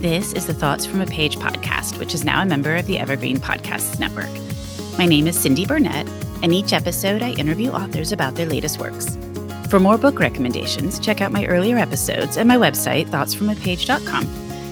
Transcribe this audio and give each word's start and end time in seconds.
This 0.00 0.32
is 0.32 0.46
the 0.46 0.54
Thoughts 0.54 0.86
from 0.86 1.02
a 1.02 1.06
Page 1.06 1.36
podcast, 1.36 1.98
which 1.98 2.14
is 2.14 2.24
now 2.24 2.40
a 2.40 2.46
member 2.46 2.74
of 2.74 2.86
the 2.86 2.98
Evergreen 2.98 3.36
Podcasts 3.36 4.00
Network. 4.00 4.30
My 4.96 5.04
name 5.04 5.26
is 5.26 5.38
Cindy 5.38 5.66
Burnett, 5.66 6.08
and 6.42 6.54
each 6.54 6.72
episode 6.72 7.20
I 7.20 7.32
interview 7.32 7.68
authors 7.68 8.10
about 8.10 8.34
their 8.34 8.46
latest 8.46 8.78
works. 8.78 9.18
For 9.68 9.78
more 9.78 9.98
book 9.98 10.18
recommendations, 10.18 11.00
check 11.00 11.20
out 11.20 11.32
my 11.32 11.44
earlier 11.44 11.76
episodes 11.76 12.38
at 12.38 12.46
my 12.46 12.56
website, 12.56 13.08
thoughtsfromapage.com, 13.08 14.26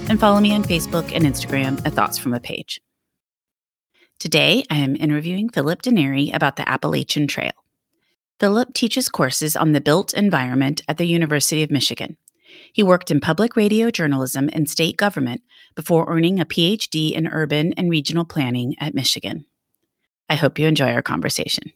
and 0.08 0.18
follow 0.18 0.40
me 0.40 0.54
on 0.54 0.64
Facebook 0.64 1.12
and 1.14 1.26
Instagram 1.26 1.78
at 1.86 1.92
Thoughts 1.92 2.16
From 2.16 2.32
a 2.32 2.40
Page. 2.40 2.80
Today, 4.18 4.64
I 4.70 4.76
am 4.76 4.96
interviewing 4.96 5.50
Philip 5.50 5.82
D'Anieri 5.82 6.30
about 6.30 6.56
the 6.56 6.66
Appalachian 6.66 7.26
Trail. 7.26 7.52
Philip 8.40 8.72
teaches 8.72 9.10
courses 9.10 9.56
on 9.56 9.72
the 9.72 9.82
built 9.82 10.14
environment 10.14 10.80
at 10.88 10.96
the 10.96 11.06
University 11.06 11.62
of 11.62 11.70
Michigan. 11.70 12.16
He 12.72 12.82
worked 12.82 13.10
in 13.10 13.20
public 13.20 13.56
radio 13.56 13.90
journalism 13.90 14.50
and 14.52 14.68
state 14.68 14.96
government 14.96 15.42
before 15.74 16.08
earning 16.08 16.38
a 16.38 16.44
PhD 16.44 17.12
in 17.12 17.26
urban 17.26 17.72
and 17.74 17.88
regional 17.88 18.24
planning 18.24 18.74
at 18.78 18.94
Michigan. 18.94 19.46
I 20.28 20.34
hope 20.34 20.58
you 20.58 20.66
enjoy 20.66 20.92
our 20.92 21.02
conversation. 21.02 21.72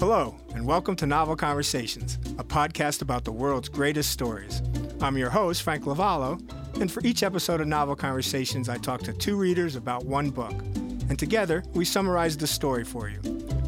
Hello, 0.00 0.34
and 0.54 0.66
welcome 0.66 0.96
to 0.96 1.06
Novel 1.06 1.36
Conversations, 1.36 2.18
a 2.38 2.44
podcast 2.44 3.02
about 3.02 3.24
the 3.24 3.32
world's 3.32 3.68
greatest 3.68 4.10
stories. 4.10 4.62
I'm 5.00 5.18
your 5.18 5.30
host, 5.30 5.62
Frank 5.62 5.84
Lavallo, 5.84 6.40
and 6.80 6.90
for 6.90 7.04
each 7.04 7.22
episode 7.22 7.60
of 7.60 7.66
Novel 7.66 7.96
Conversations, 7.96 8.68
I 8.68 8.78
talk 8.78 9.02
to 9.02 9.12
two 9.12 9.36
readers 9.36 9.76
about 9.76 10.06
one 10.06 10.30
book. 10.30 10.54
And 11.10 11.18
together, 11.18 11.62
we 11.74 11.84
summarize 11.84 12.36
the 12.38 12.46
story 12.46 12.84
for 12.84 13.10
you. 13.10 13.33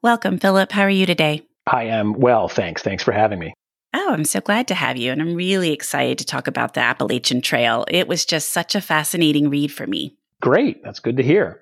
Welcome, 0.00 0.38
Philip. 0.38 0.70
How 0.70 0.82
are 0.82 0.90
you 0.90 1.06
today? 1.06 1.42
I 1.66 1.86
am 1.86 2.12
well, 2.12 2.48
thanks. 2.48 2.82
Thanks 2.82 3.02
for 3.02 3.10
having 3.10 3.40
me. 3.40 3.52
Oh, 3.92 4.12
I'm 4.12 4.24
so 4.24 4.40
glad 4.40 4.68
to 4.68 4.76
have 4.76 4.96
you. 4.96 5.10
And 5.10 5.20
I'm 5.20 5.34
really 5.34 5.72
excited 5.72 6.18
to 6.18 6.24
talk 6.24 6.46
about 6.46 6.74
the 6.74 6.80
Appalachian 6.80 7.40
Trail. 7.40 7.84
It 7.88 8.06
was 8.06 8.24
just 8.24 8.50
such 8.50 8.76
a 8.76 8.80
fascinating 8.80 9.50
read 9.50 9.72
for 9.72 9.88
me. 9.88 10.16
Great. 10.40 10.84
That's 10.84 11.00
good 11.00 11.16
to 11.16 11.24
hear. 11.24 11.60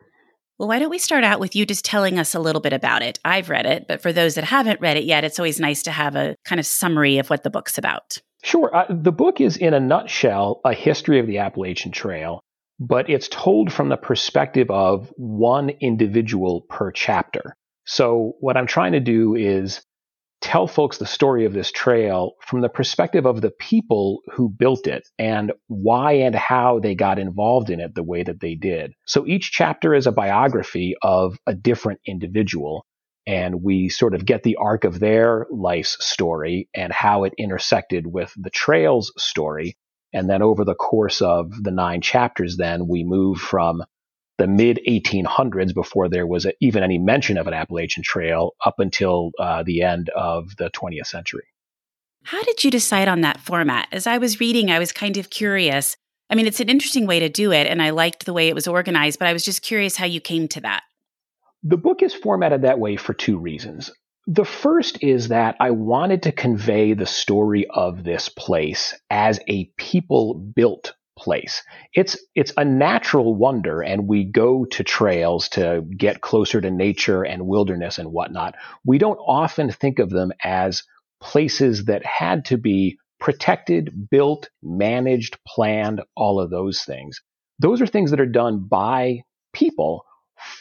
Well, 0.58 0.68
why 0.68 0.78
don't 0.78 0.90
we 0.90 0.98
start 0.98 1.24
out 1.24 1.40
with 1.40 1.56
you 1.56 1.64
just 1.64 1.86
telling 1.86 2.18
us 2.18 2.34
a 2.34 2.38
little 2.38 2.60
bit 2.60 2.74
about 2.74 3.00
it? 3.00 3.18
I've 3.24 3.48
read 3.48 3.64
it, 3.64 3.88
but 3.88 4.02
for 4.02 4.12
those 4.12 4.34
that 4.34 4.44
haven't 4.44 4.82
read 4.82 4.98
it 4.98 5.04
yet, 5.04 5.24
it's 5.24 5.38
always 5.38 5.58
nice 5.58 5.82
to 5.84 5.90
have 5.90 6.14
a 6.14 6.36
kind 6.44 6.58
of 6.58 6.66
summary 6.66 7.16
of 7.16 7.30
what 7.30 7.42
the 7.42 7.48
book's 7.48 7.78
about. 7.78 8.18
Sure. 8.42 8.70
Uh, 8.76 8.84
the 8.90 9.12
book 9.12 9.40
is, 9.40 9.56
in 9.56 9.72
a 9.72 9.80
nutshell, 9.80 10.60
a 10.62 10.74
history 10.74 11.20
of 11.20 11.26
the 11.26 11.38
Appalachian 11.38 11.90
Trail, 11.90 12.40
but 12.78 13.08
it's 13.08 13.28
told 13.28 13.72
from 13.72 13.88
the 13.88 13.96
perspective 13.96 14.70
of 14.70 15.10
one 15.16 15.70
individual 15.80 16.66
per 16.68 16.92
chapter. 16.92 17.55
So, 17.86 18.34
what 18.40 18.56
I'm 18.56 18.66
trying 18.66 18.92
to 18.92 19.00
do 19.00 19.36
is 19.36 19.80
tell 20.40 20.66
folks 20.66 20.98
the 20.98 21.06
story 21.06 21.44
of 21.44 21.52
this 21.52 21.70
trail 21.70 22.32
from 22.42 22.60
the 22.60 22.68
perspective 22.68 23.26
of 23.26 23.40
the 23.40 23.50
people 23.50 24.20
who 24.34 24.48
built 24.48 24.86
it 24.86 25.08
and 25.18 25.52
why 25.68 26.12
and 26.12 26.34
how 26.34 26.80
they 26.80 26.94
got 26.94 27.18
involved 27.18 27.70
in 27.70 27.80
it 27.80 27.94
the 27.94 28.02
way 28.02 28.22
that 28.24 28.40
they 28.40 28.54
did. 28.56 28.92
So, 29.06 29.24
each 29.26 29.52
chapter 29.52 29.94
is 29.94 30.06
a 30.06 30.12
biography 30.12 30.96
of 31.00 31.38
a 31.46 31.54
different 31.54 32.00
individual. 32.06 32.84
And 33.28 33.62
we 33.62 33.88
sort 33.88 34.14
of 34.14 34.24
get 34.24 34.44
the 34.44 34.56
arc 34.56 34.84
of 34.84 35.00
their 35.00 35.46
life's 35.50 35.96
story 36.04 36.68
and 36.74 36.92
how 36.92 37.24
it 37.24 37.34
intersected 37.38 38.06
with 38.06 38.32
the 38.36 38.50
trail's 38.50 39.12
story. 39.16 39.76
And 40.12 40.30
then 40.30 40.42
over 40.42 40.64
the 40.64 40.76
course 40.76 41.20
of 41.22 41.50
the 41.62 41.72
nine 41.72 42.00
chapters, 42.00 42.56
then 42.56 42.86
we 42.86 43.02
move 43.04 43.38
from 43.38 43.82
the 44.38 44.46
mid 44.46 44.80
1800s 44.86 45.74
before 45.74 46.08
there 46.08 46.26
was 46.26 46.46
a, 46.46 46.52
even 46.60 46.82
any 46.82 46.98
mention 46.98 47.38
of 47.38 47.46
an 47.46 47.54
Appalachian 47.54 48.02
Trail 48.02 48.52
up 48.64 48.78
until 48.78 49.30
uh, 49.38 49.62
the 49.62 49.82
end 49.82 50.10
of 50.10 50.56
the 50.56 50.70
20th 50.70 51.06
century. 51.06 51.44
How 52.24 52.42
did 52.42 52.64
you 52.64 52.70
decide 52.70 53.08
on 53.08 53.20
that 53.20 53.40
format? 53.40 53.88
As 53.92 54.06
I 54.06 54.18
was 54.18 54.40
reading, 54.40 54.70
I 54.70 54.78
was 54.78 54.92
kind 54.92 55.16
of 55.16 55.30
curious. 55.30 55.96
I 56.28 56.34
mean, 56.34 56.46
it's 56.46 56.60
an 56.60 56.68
interesting 56.68 57.06
way 57.06 57.20
to 57.20 57.28
do 57.28 57.52
it, 57.52 57.68
and 57.68 57.80
I 57.80 57.90
liked 57.90 58.26
the 58.26 58.32
way 58.32 58.48
it 58.48 58.54
was 58.54 58.66
organized, 58.66 59.18
but 59.18 59.28
I 59.28 59.32
was 59.32 59.44
just 59.44 59.62
curious 59.62 59.96
how 59.96 60.06
you 60.06 60.20
came 60.20 60.48
to 60.48 60.60
that. 60.62 60.82
The 61.62 61.76
book 61.76 62.02
is 62.02 62.14
formatted 62.14 62.62
that 62.62 62.80
way 62.80 62.96
for 62.96 63.14
two 63.14 63.38
reasons. 63.38 63.92
The 64.26 64.44
first 64.44 65.02
is 65.04 65.28
that 65.28 65.54
I 65.60 65.70
wanted 65.70 66.24
to 66.24 66.32
convey 66.32 66.94
the 66.94 67.06
story 67.06 67.66
of 67.70 68.02
this 68.02 68.28
place 68.28 68.92
as 69.08 69.38
a 69.46 69.66
people 69.76 70.34
built 70.34 70.94
place. 71.16 71.62
It's 71.94 72.16
it's 72.34 72.52
a 72.56 72.64
natural 72.64 73.34
wonder, 73.34 73.82
and 73.82 74.06
we 74.06 74.24
go 74.24 74.64
to 74.66 74.84
trails 74.84 75.48
to 75.50 75.84
get 75.96 76.20
closer 76.20 76.60
to 76.60 76.70
nature 76.70 77.22
and 77.22 77.46
wilderness 77.46 77.98
and 77.98 78.12
whatnot. 78.12 78.54
We 78.84 78.98
don't 78.98 79.18
often 79.18 79.70
think 79.70 79.98
of 79.98 80.10
them 80.10 80.32
as 80.42 80.82
places 81.20 81.86
that 81.86 82.04
had 82.04 82.44
to 82.46 82.58
be 82.58 82.98
protected, 83.18 84.08
built, 84.10 84.50
managed, 84.62 85.38
planned, 85.46 86.02
all 86.14 86.38
of 86.38 86.50
those 86.50 86.82
things. 86.82 87.20
Those 87.58 87.80
are 87.80 87.86
things 87.86 88.10
that 88.10 88.20
are 88.20 88.26
done 88.26 88.66
by 88.68 89.22
people 89.52 90.04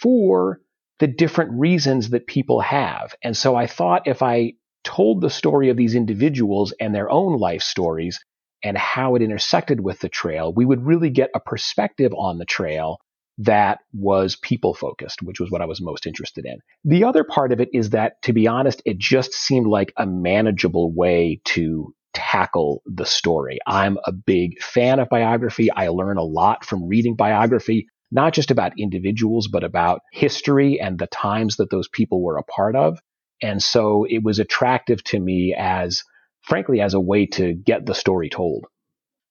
for 0.02 0.62
the 1.00 1.08
different 1.08 1.52
reasons 1.52 2.12
that 2.12 2.28
people 2.28 2.62
have. 2.62 3.14
And 3.22 3.36
so 3.36 3.56
I 3.56 3.68
thought 3.68 4.08
if 4.08 4.24
I 4.24 4.54
told 4.86 5.20
the 5.20 5.30
story 5.30 5.70
of 5.70 5.76
these 5.76 5.96
individuals 5.96 6.74
and 6.80 6.96
their 6.96 7.10
own 7.10 7.38
life 7.38 7.62
stories, 7.62 8.24
and 8.66 8.78
how 8.78 9.14
it 9.16 9.22
intersected 9.22 9.80
with 9.80 10.00
the 10.00 10.10
trail, 10.10 10.52
we 10.52 10.66
would 10.66 10.84
really 10.84 11.12
get 11.12 11.30
a 11.36 11.40
perspective 11.40 12.12
on 12.18 12.40
the 12.40 12.46
trail 12.46 12.98
that 13.38 13.80
was 13.94 14.36
people 14.38 14.74
focused, 14.74 15.22
which 15.22 15.40
was 15.40 15.52
what 15.52 15.62
I 15.62 15.66
was 15.66 15.80
most 15.80 16.08
interested 16.08 16.46
in. 16.46 16.58
The 16.84 17.04
other 17.04 17.24
part 17.24 17.52
of 17.52 17.62
it 17.62 17.70
is 17.74 17.92
that, 17.92 18.22
to 18.24 18.34
be 18.34 18.48
honest, 18.48 18.82
it 18.84 18.98
just 18.98 19.34
seemed 19.34 19.68
like 19.68 19.94
a 19.98 20.08
manageable 20.08 20.92
way 20.92 21.42
to 21.46 21.94
tackle 22.14 22.82
the 22.88 23.06
story. 23.06 23.60
I'm 23.68 24.00
a 24.04 24.12
big 24.12 24.60
fan 24.62 25.00
of 25.00 25.10
biography. 25.10 25.70
I 25.72 25.90
learn 25.90 26.18
a 26.18 26.24
lot 26.24 26.66
from 26.66 26.88
reading 26.88 27.16
biography, 27.16 27.88
not 28.10 28.34
just 28.34 28.50
about 28.50 28.80
individuals, 28.80 29.48
but 29.48 29.64
about 29.64 30.00
history 30.12 30.80
and 30.82 30.98
the 30.98 31.08
times 31.08 31.58
that 31.58 31.70
those 31.70 31.88
people 31.88 32.24
were 32.24 32.38
a 32.38 32.44
part 32.44 32.76
of. 32.76 33.00
And 33.44 33.62
so 33.62 34.08
it 34.10 34.24
was 34.24 34.40
attractive 34.40 35.04
to 35.04 35.20
me 35.20 35.54
as 35.56 36.04
frankly, 36.46 36.82
as 36.82 36.94
a 36.94 37.00
way 37.00 37.26
to 37.28 37.54
get 37.54 37.86
the 37.86 37.96
story 37.96 38.30
told. 38.30 38.66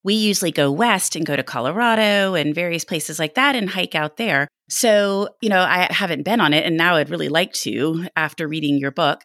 We 0.02 0.14
usually 0.14 0.52
go 0.52 0.70
west 0.70 1.16
and 1.16 1.24
go 1.24 1.34
to 1.34 1.42
Colorado 1.42 2.34
and 2.34 2.54
various 2.54 2.84
places 2.84 3.18
like 3.18 3.34
that 3.34 3.56
and 3.56 3.70
hike 3.70 3.94
out 3.94 4.18
there. 4.18 4.48
So, 4.68 5.30
you 5.40 5.48
know, 5.48 5.60
I 5.60 5.88
haven't 5.90 6.24
been 6.24 6.40
on 6.40 6.52
it 6.52 6.66
and 6.66 6.76
now 6.76 6.96
I'd 6.96 7.10
really 7.10 7.30
like 7.30 7.52
to 7.54 8.06
after 8.14 8.46
reading 8.46 8.78
your 8.78 8.90
book. 8.90 9.22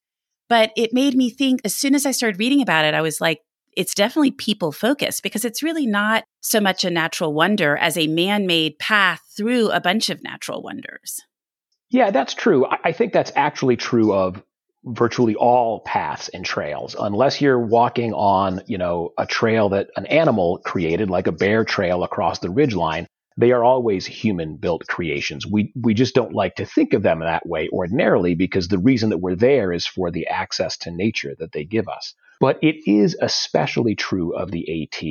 But 0.47 0.71
it 0.77 0.93
made 0.93 1.15
me 1.15 1.29
think 1.29 1.61
as 1.65 1.75
soon 1.75 1.95
as 1.95 2.05
I 2.05 2.11
started 2.11 2.39
reading 2.39 2.61
about 2.61 2.85
it, 2.85 2.93
I 2.93 3.01
was 3.01 3.19
like, 3.19 3.41
it's 3.75 3.93
definitely 3.93 4.31
people 4.31 4.71
focused 4.71 5.21
because 5.21 5.45
it's 5.45 5.61
really 5.61 5.85
not 5.85 6.23
so 6.41 6.59
much 6.59 6.83
a 6.83 6.89
natural 6.89 7.33
wonder 7.33 7.77
as 7.77 7.97
a 7.97 8.07
man 8.07 8.47
made 8.47 8.79
path 8.79 9.21
through 9.37 9.69
a 9.71 9.79
bunch 9.79 10.09
of 10.09 10.23
natural 10.23 10.61
wonders. 10.61 11.21
Yeah, 11.89 12.11
that's 12.11 12.33
true. 12.33 12.65
I 12.83 12.91
think 12.91 13.13
that's 13.13 13.31
actually 13.35 13.75
true 13.75 14.13
of 14.13 14.41
virtually 14.85 15.35
all 15.35 15.81
paths 15.81 16.29
and 16.29 16.45
trails 16.45 16.95
unless 16.99 17.41
you're 17.41 17.59
walking 17.59 18.13
on 18.13 18.61
you 18.65 18.77
know 18.77 19.13
a 19.17 19.25
trail 19.25 19.69
that 19.69 19.89
an 19.97 20.05
animal 20.05 20.59
created 20.63 21.09
like 21.09 21.27
a 21.27 21.33
bear 21.33 21.65
trail 21.65 22.03
across 22.03 22.39
the 22.39 22.47
ridgeline 22.47 23.05
they 23.37 23.51
are 23.51 23.63
always 23.63 24.05
human 24.05 24.55
built 24.55 24.87
creations 24.87 25.45
we 25.45 25.73
we 25.81 25.93
just 25.93 26.15
don't 26.15 26.33
like 26.33 26.55
to 26.55 26.65
think 26.65 26.93
of 26.93 27.03
them 27.03 27.19
that 27.19 27.45
way 27.45 27.67
ordinarily 27.73 28.35
because 28.35 28.69
the 28.69 28.77
reason 28.77 29.09
that 29.09 29.17
we're 29.17 29.35
there 29.35 29.73
is 29.73 29.85
for 29.85 30.11
the 30.11 30.27
access 30.27 30.77
to 30.77 30.91
nature 30.91 31.35
that 31.37 31.51
they 31.51 31.65
give 31.65 31.89
us 31.89 32.13
but 32.39 32.57
it 32.61 32.89
is 32.89 33.17
especially 33.21 33.95
true 33.95 34.33
of 34.33 34.49
the 34.51 34.83
AT 34.83 35.03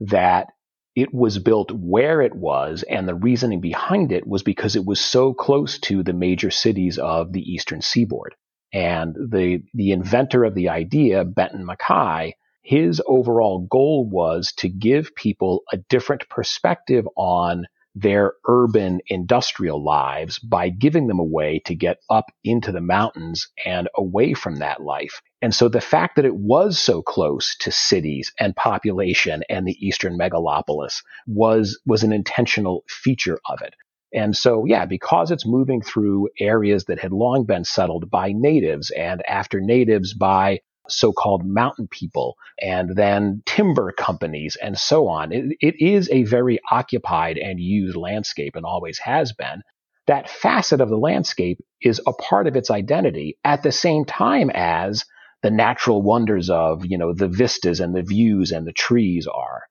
that 0.00 0.48
it 0.94 1.14
was 1.14 1.38
built 1.38 1.70
where 1.70 2.20
it 2.20 2.34
was, 2.34 2.82
and 2.82 3.06
the 3.06 3.14
reasoning 3.14 3.60
behind 3.60 4.10
it 4.10 4.26
was 4.26 4.42
because 4.42 4.74
it 4.74 4.84
was 4.84 5.00
so 5.00 5.32
close 5.32 5.78
to 5.78 6.02
the 6.02 6.12
major 6.12 6.50
cities 6.50 6.98
of 6.98 7.32
the 7.32 7.40
eastern 7.40 7.80
seaboard. 7.80 8.34
And 8.72 9.14
the, 9.14 9.62
the 9.74 9.92
inventor 9.92 10.44
of 10.44 10.54
the 10.54 10.68
idea, 10.68 11.24
Benton 11.24 11.66
MacKaye, 11.66 12.32
his 12.62 13.00
overall 13.06 13.66
goal 13.70 14.08
was 14.08 14.52
to 14.58 14.68
give 14.68 15.14
people 15.14 15.62
a 15.72 15.78
different 15.78 16.28
perspective 16.28 17.06
on 17.16 17.64
their 17.94 18.34
urban 18.46 19.00
industrial 19.08 19.82
lives 19.82 20.38
by 20.38 20.68
giving 20.68 21.06
them 21.06 21.18
a 21.18 21.24
way 21.24 21.60
to 21.64 21.74
get 21.74 21.98
up 22.10 22.26
into 22.44 22.70
the 22.70 22.80
mountains 22.80 23.48
and 23.64 23.88
away 23.96 24.34
from 24.34 24.56
that 24.56 24.82
life. 24.82 25.20
And 25.40 25.54
so 25.54 25.68
the 25.68 25.80
fact 25.80 26.16
that 26.16 26.24
it 26.24 26.36
was 26.36 26.78
so 26.78 27.02
close 27.02 27.56
to 27.60 27.72
cities 27.72 28.32
and 28.38 28.54
population 28.54 29.42
and 29.48 29.66
the 29.66 29.76
eastern 29.84 30.18
megalopolis 30.18 31.02
was, 31.26 31.80
was 31.86 32.02
an 32.02 32.12
intentional 32.12 32.84
feature 32.88 33.40
of 33.48 33.62
it. 33.62 33.74
And 34.12 34.36
so, 34.36 34.64
yeah, 34.64 34.86
because 34.86 35.30
it's 35.30 35.46
moving 35.46 35.82
through 35.82 36.28
areas 36.40 36.84
that 36.84 36.98
had 36.98 37.12
long 37.12 37.44
been 37.44 37.64
settled 37.64 38.10
by 38.10 38.32
natives 38.32 38.90
and 38.90 39.22
after 39.28 39.60
natives 39.60 40.14
by 40.14 40.60
so-called 40.88 41.44
mountain 41.44 41.86
people 41.88 42.36
and 42.60 42.96
then 42.96 43.42
timber 43.44 43.92
companies 43.92 44.56
and 44.60 44.78
so 44.78 45.08
on. 45.08 45.32
It, 45.32 45.56
it 45.60 45.74
is 45.78 46.08
a 46.10 46.24
very 46.24 46.58
occupied 46.70 47.36
and 47.36 47.60
used 47.60 47.96
landscape 47.96 48.56
and 48.56 48.64
always 48.64 48.98
has 49.00 49.32
been. 49.32 49.62
That 50.06 50.30
facet 50.30 50.80
of 50.80 50.88
the 50.88 50.96
landscape 50.96 51.58
is 51.82 52.00
a 52.06 52.14
part 52.14 52.46
of 52.46 52.56
its 52.56 52.70
identity 52.70 53.36
at 53.44 53.62
the 53.62 53.72
same 53.72 54.06
time 54.06 54.50
as 54.54 55.04
the 55.42 55.50
natural 55.50 56.00
wonders 56.00 56.48
of, 56.48 56.86
you 56.86 56.96
know, 56.96 57.12
the 57.12 57.28
vistas 57.28 57.80
and 57.80 57.94
the 57.94 58.02
views 58.02 58.50
and 58.50 58.66
the 58.66 58.72
trees 58.72 59.26
are. 59.26 59.67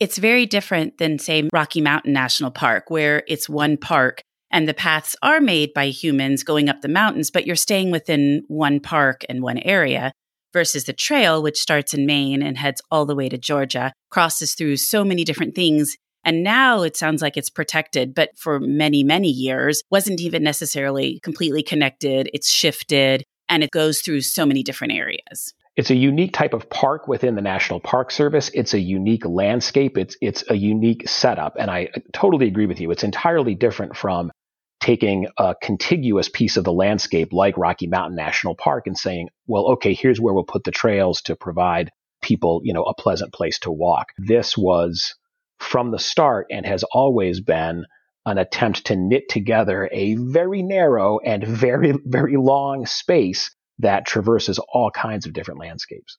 It's 0.00 0.16
very 0.16 0.46
different 0.46 0.96
than, 0.96 1.18
say, 1.18 1.46
Rocky 1.52 1.82
Mountain 1.82 2.14
National 2.14 2.50
Park, 2.50 2.88
where 2.88 3.22
it's 3.28 3.50
one 3.50 3.76
park 3.76 4.22
and 4.50 4.66
the 4.66 4.74
paths 4.74 5.14
are 5.22 5.40
made 5.42 5.74
by 5.74 5.90
humans 5.90 6.42
going 6.42 6.70
up 6.70 6.80
the 6.80 6.88
mountains, 6.88 7.30
but 7.30 7.46
you're 7.46 7.54
staying 7.54 7.90
within 7.90 8.42
one 8.48 8.80
park 8.80 9.22
and 9.28 9.42
one 9.42 9.58
area 9.58 10.10
versus 10.54 10.84
the 10.84 10.94
trail, 10.94 11.42
which 11.42 11.60
starts 11.60 11.92
in 11.94 12.06
Maine 12.06 12.42
and 12.42 12.56
heads 12.56 12.80
all 12.90 13.04
the 13.04 13.14
way 13.14 13.28
to 13.28 13.38
Georgia, 13.38 13.92
crosses 14.10 14.54
through 14.54 14.78
so 14.78 15.04
many 15.04 15.22
different 15.22 15.54
things. 15.54 15.96
And 16.24 16.42
now 16.42 16.82
it 16.82 16.96
sounds 16.96 17.22
like 17.22 17.36
it's 17.36 17.50
protected, 17.50 18.14
but 18.14 18.30
for 18.36 18.58
many, 18.58 19.04
many 19.04 19.28
years 19.28 19.82
wasn't 19.90 20.20
even 20.20 20.42
necessarily 20.42 21.20
completely 21.22 21.62
connected. 21.62 22.28
It's 22.32 22.50
shifted 22.50 23.22
and 23.48 23.62
it 23.62 23.70
goes 23.70 24.00
through 24.00 24.22
so 24.22 24.46
many 24.46 24.62
different 24.62 24.94
areas. 24.94 25.52
It's 25.76 25.90
a 25.90 25.94
unique 25.94 26.32
type 26.32 26.52
of 26.52 26.68
park 26.68 27.08
within 27.08 27.36
the 27.36 27.42
National 27.42 27.80
Park 27.80 28.10
Service. 28.10 28.50
It's 28.52 28.74
a 28.74 28.80
unique 28.80 29.24
landscape. 29.24 29.96
It's 29.96 30.16
it's 30.20 30.44
a 30.50 30.56
unique 30.56 31.08
setup, 31.08 31.56
and 31.58 31.70
I 31.70 31.88
totally 32.12 32.48
agree 32.48 32.66
with 32.66 32.80
you. 32.80 32.90
It's 32.90 33.04
entirely 33.04 33.54
different 33.54 33.96
from 33.96 34.32
taking 34.80 35.28
a 35.38 35.54
contiguous 35.62 36.28
piece 36.28 36.56
of 36.56 36.64
the 36.64 36.72
landscape 36.72 37.32
like 37.32 37.56
Rocky 37.56 37.86
Mountain 37.86 38.16
National 38.16 38.54
Park 38.54 38.86
and 38.86 38.96
saying, 38.96 39.28
well, 39.46 39.72
okay, 39.72 39.94
here's 39.94 40.20
where 40.20 40.34
we'll 40.34 40.44
put 40.44 40.64
the 40.64 40.70
trails 40.70 41.22
to 41.22 41.36
provide 41.36 41.90
people, 42.22 42.62
you 42.64 42.72
know, 42.72 42.82
a 42.84 42.94
pleasant 42.94 43.32
place 43.32 43.58
to 43.60 43.70
walk. 43.70 44.08
This 44.18 44.56
was 44.56 45.14
from 45.58 45.90
the 45.90 45.98
start 45.98 46.46
and 46.50 46.64
has 46.64 46.82
always 46.82 47.40
been 47.40 47.84
an 48.26 48.38
attempt 48.38 48.86
to 48.86 48.96
knit 48.96 49.28
together 49.28 49.88
a 49.92 50.14
very 50.16 50.62
narrow 50.62 51.18
and 51.18 51.46
very, 51.46 51.94
very 52.04 52.36
long 52.36 52.86
space 52.86 53.54
that 53.80 54.06
traverses 54.06 54.58
all 54.72 54.90
kinds 54.90 55.26
of 55.26 55.32
different 55.32 55.60
landscapes. 55.60 56.18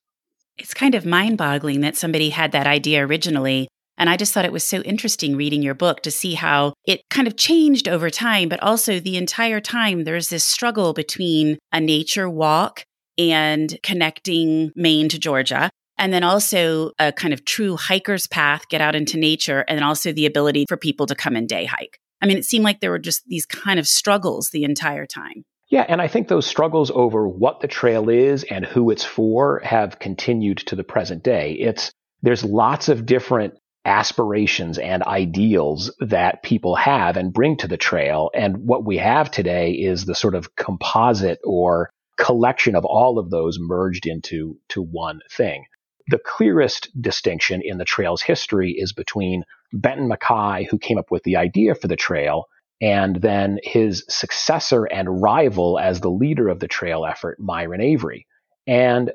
It's 0.58 0.74
kind 0.74 0.96
of 0.96 1.06
mind 1.06 1.38
boggling 1.38 1.82
that 1.82 1.96
somebody 1.96 2.30
had 2.30 2.52
that 2.52 2.68
idea 2.68 3.06
originally 3.06 3.68
and 4.02 4.10
I 4.10 4.18
just 4.18 4.34
thought 4.34 4.46
it 4.46 4.52
was 4.52 4.68
so 4.68 4.82
interesting 4.82 5.36
reading 5.36 5.62
your 5.62 5.76
book 5.76 6.02
to 6.02 6.10
see 6.10 6.34
how 6.34 6.74
it 6.88 7.02
kind 7.12 7.28
of 7.28 7.38
changed 7.38 7.88
over 7.88 8.10
time, 8.10 8.50
but 8.50 8.60
also 8.64 9.00
the 9.00 9.16
entire 9.16 9.60
time 9.60 10.06
there's 10.06 10.30
this 10.30 10.44
struggle 10.44 10.94
between 10.94 11.60
a 11.72 11.80
nature 11.80 12.28
walk 12.28 12.84
and 13.20 13.78
connecting 13.84 14.72
Maine 14.76 15.08
to 15.10 15.20
Georgia. 15.20 15.70
And 16.00 16.12
then 16.12 16.24
also 16.24 16.94
a 16.98 17.12
kind 17.12 17.32
of 17.32 17.46
true 17.46 17.78
hiker's 17.78 18.26
path, 18.26 18.68
get 18.70 18.82
out 18.82 18.96
into 18.96 19.20
nature, 19.20 19.64
and 19.68 19.84
also 19.84 20.12
the 20.12 20.26
ability 20.26 20.66
for 20.68 20.78
people 20.78 21.06
to 21.06 21.14
come 21.14 21.36
and 21.36 21.48
day 21.48 21.66
hike. 21.66 22.00
I 22.24 22.26
mean, 22.26 22.38
it 22.38 22.46
seemed 22.46 22.64
like 22.64 22.80
there 22.80 22.90
were 22.90 22.98
just 22.98 23.22
these 23.28 23.46
kind 23.46 23.80
of 23.80 23.88
struggles 23.88 24.50
the 24.50 24.64
entire 24.64 25.06
time. 25.06 25.44
Yeah, 25.72 25.86
and 25.88 26.02
I 26.02 26.10
think 26.10 26.28
those 26.28 26.46
struggles 26.46 26.92
over 26.92 27.26
what 27.26 27.62
the 27.62 27.68
trail 27.70 28.10
is 28.10 28.44
and 28.44 28.66
who 28.66 28.92
it's 28.92 29.06
for 29.06 29.62
have 29.64 30.00
continued 30.00 30.58
to 30.68 30.76
the 30.76 30.84
present 30.84 31.24
day. 31.24 31.54
It's 31.54 31.92
there's 32.22 32.44
lots 32.44 32.90
of 32.90 33.06
different 33.06 33.54
aspirations 33.86 34.78
and 34.78 35.02
ideals 35.02 35.96
that 36.02 36.44
people 36.44 36.76
have 36.76 37.16
and 37.16 37.34
bring 37.34 37.56
to 37.58 37.70
the 37.70 37.78
trail. 37.78 38.30
And 38.36 38.68
what 38.68 38.86
we 38.86 38.98
have 38.98 39.32
today 39.32 39.72
is 39.72 40.06
the 40.06 40.14
sort 40.14 40.36
of 40.36 40.56
composite 40.58 41.40
or 41.46 41.90
collection 42.18 42.76
of 42.76 42.84
all 42.84 43.18
of 43.18 43.30
those 43.30 43.58
merged 43.58 44.06
into 44.06 44.58
to 44.70 44.82
one 44.82 45.22
thing. 45.32 45.64
The 46.10 46.20
clearest 46.20 46.90
distinction 47.02 47.62
in 47.64 47.78
the 47.78 47.86
trail's 47.86 48.22
history 48.22 48.76
is 48.78 48.92
between 48.92 49.46
Benton 49.72 50.10
MacKaye, 50.10 50.68
who 50.70 50.78
came 50.78 50.98
up 50.98 51.12
with 51.12 51.24
the 51.24 51.38
idea 51.38 51.76
for 51.76 51.88
the 51.88 51.96
trail, 51.96 52.48
and 52.82 53.16
then 53.18 53.60
his 53.64 54.04
successor 54.10 54.86
and 54.86 55.22
rival 55.22 55.80
as 55.80 56.02
the 56.02 56.10
leader 56.10 56.50
of 56.50 56.60
the 56.60 56.68
trail 56.68 57.06
effort, 57.06 57.40
Myron 57.40 57.82
Avery. 57.82 58.26
And 58.66 59.12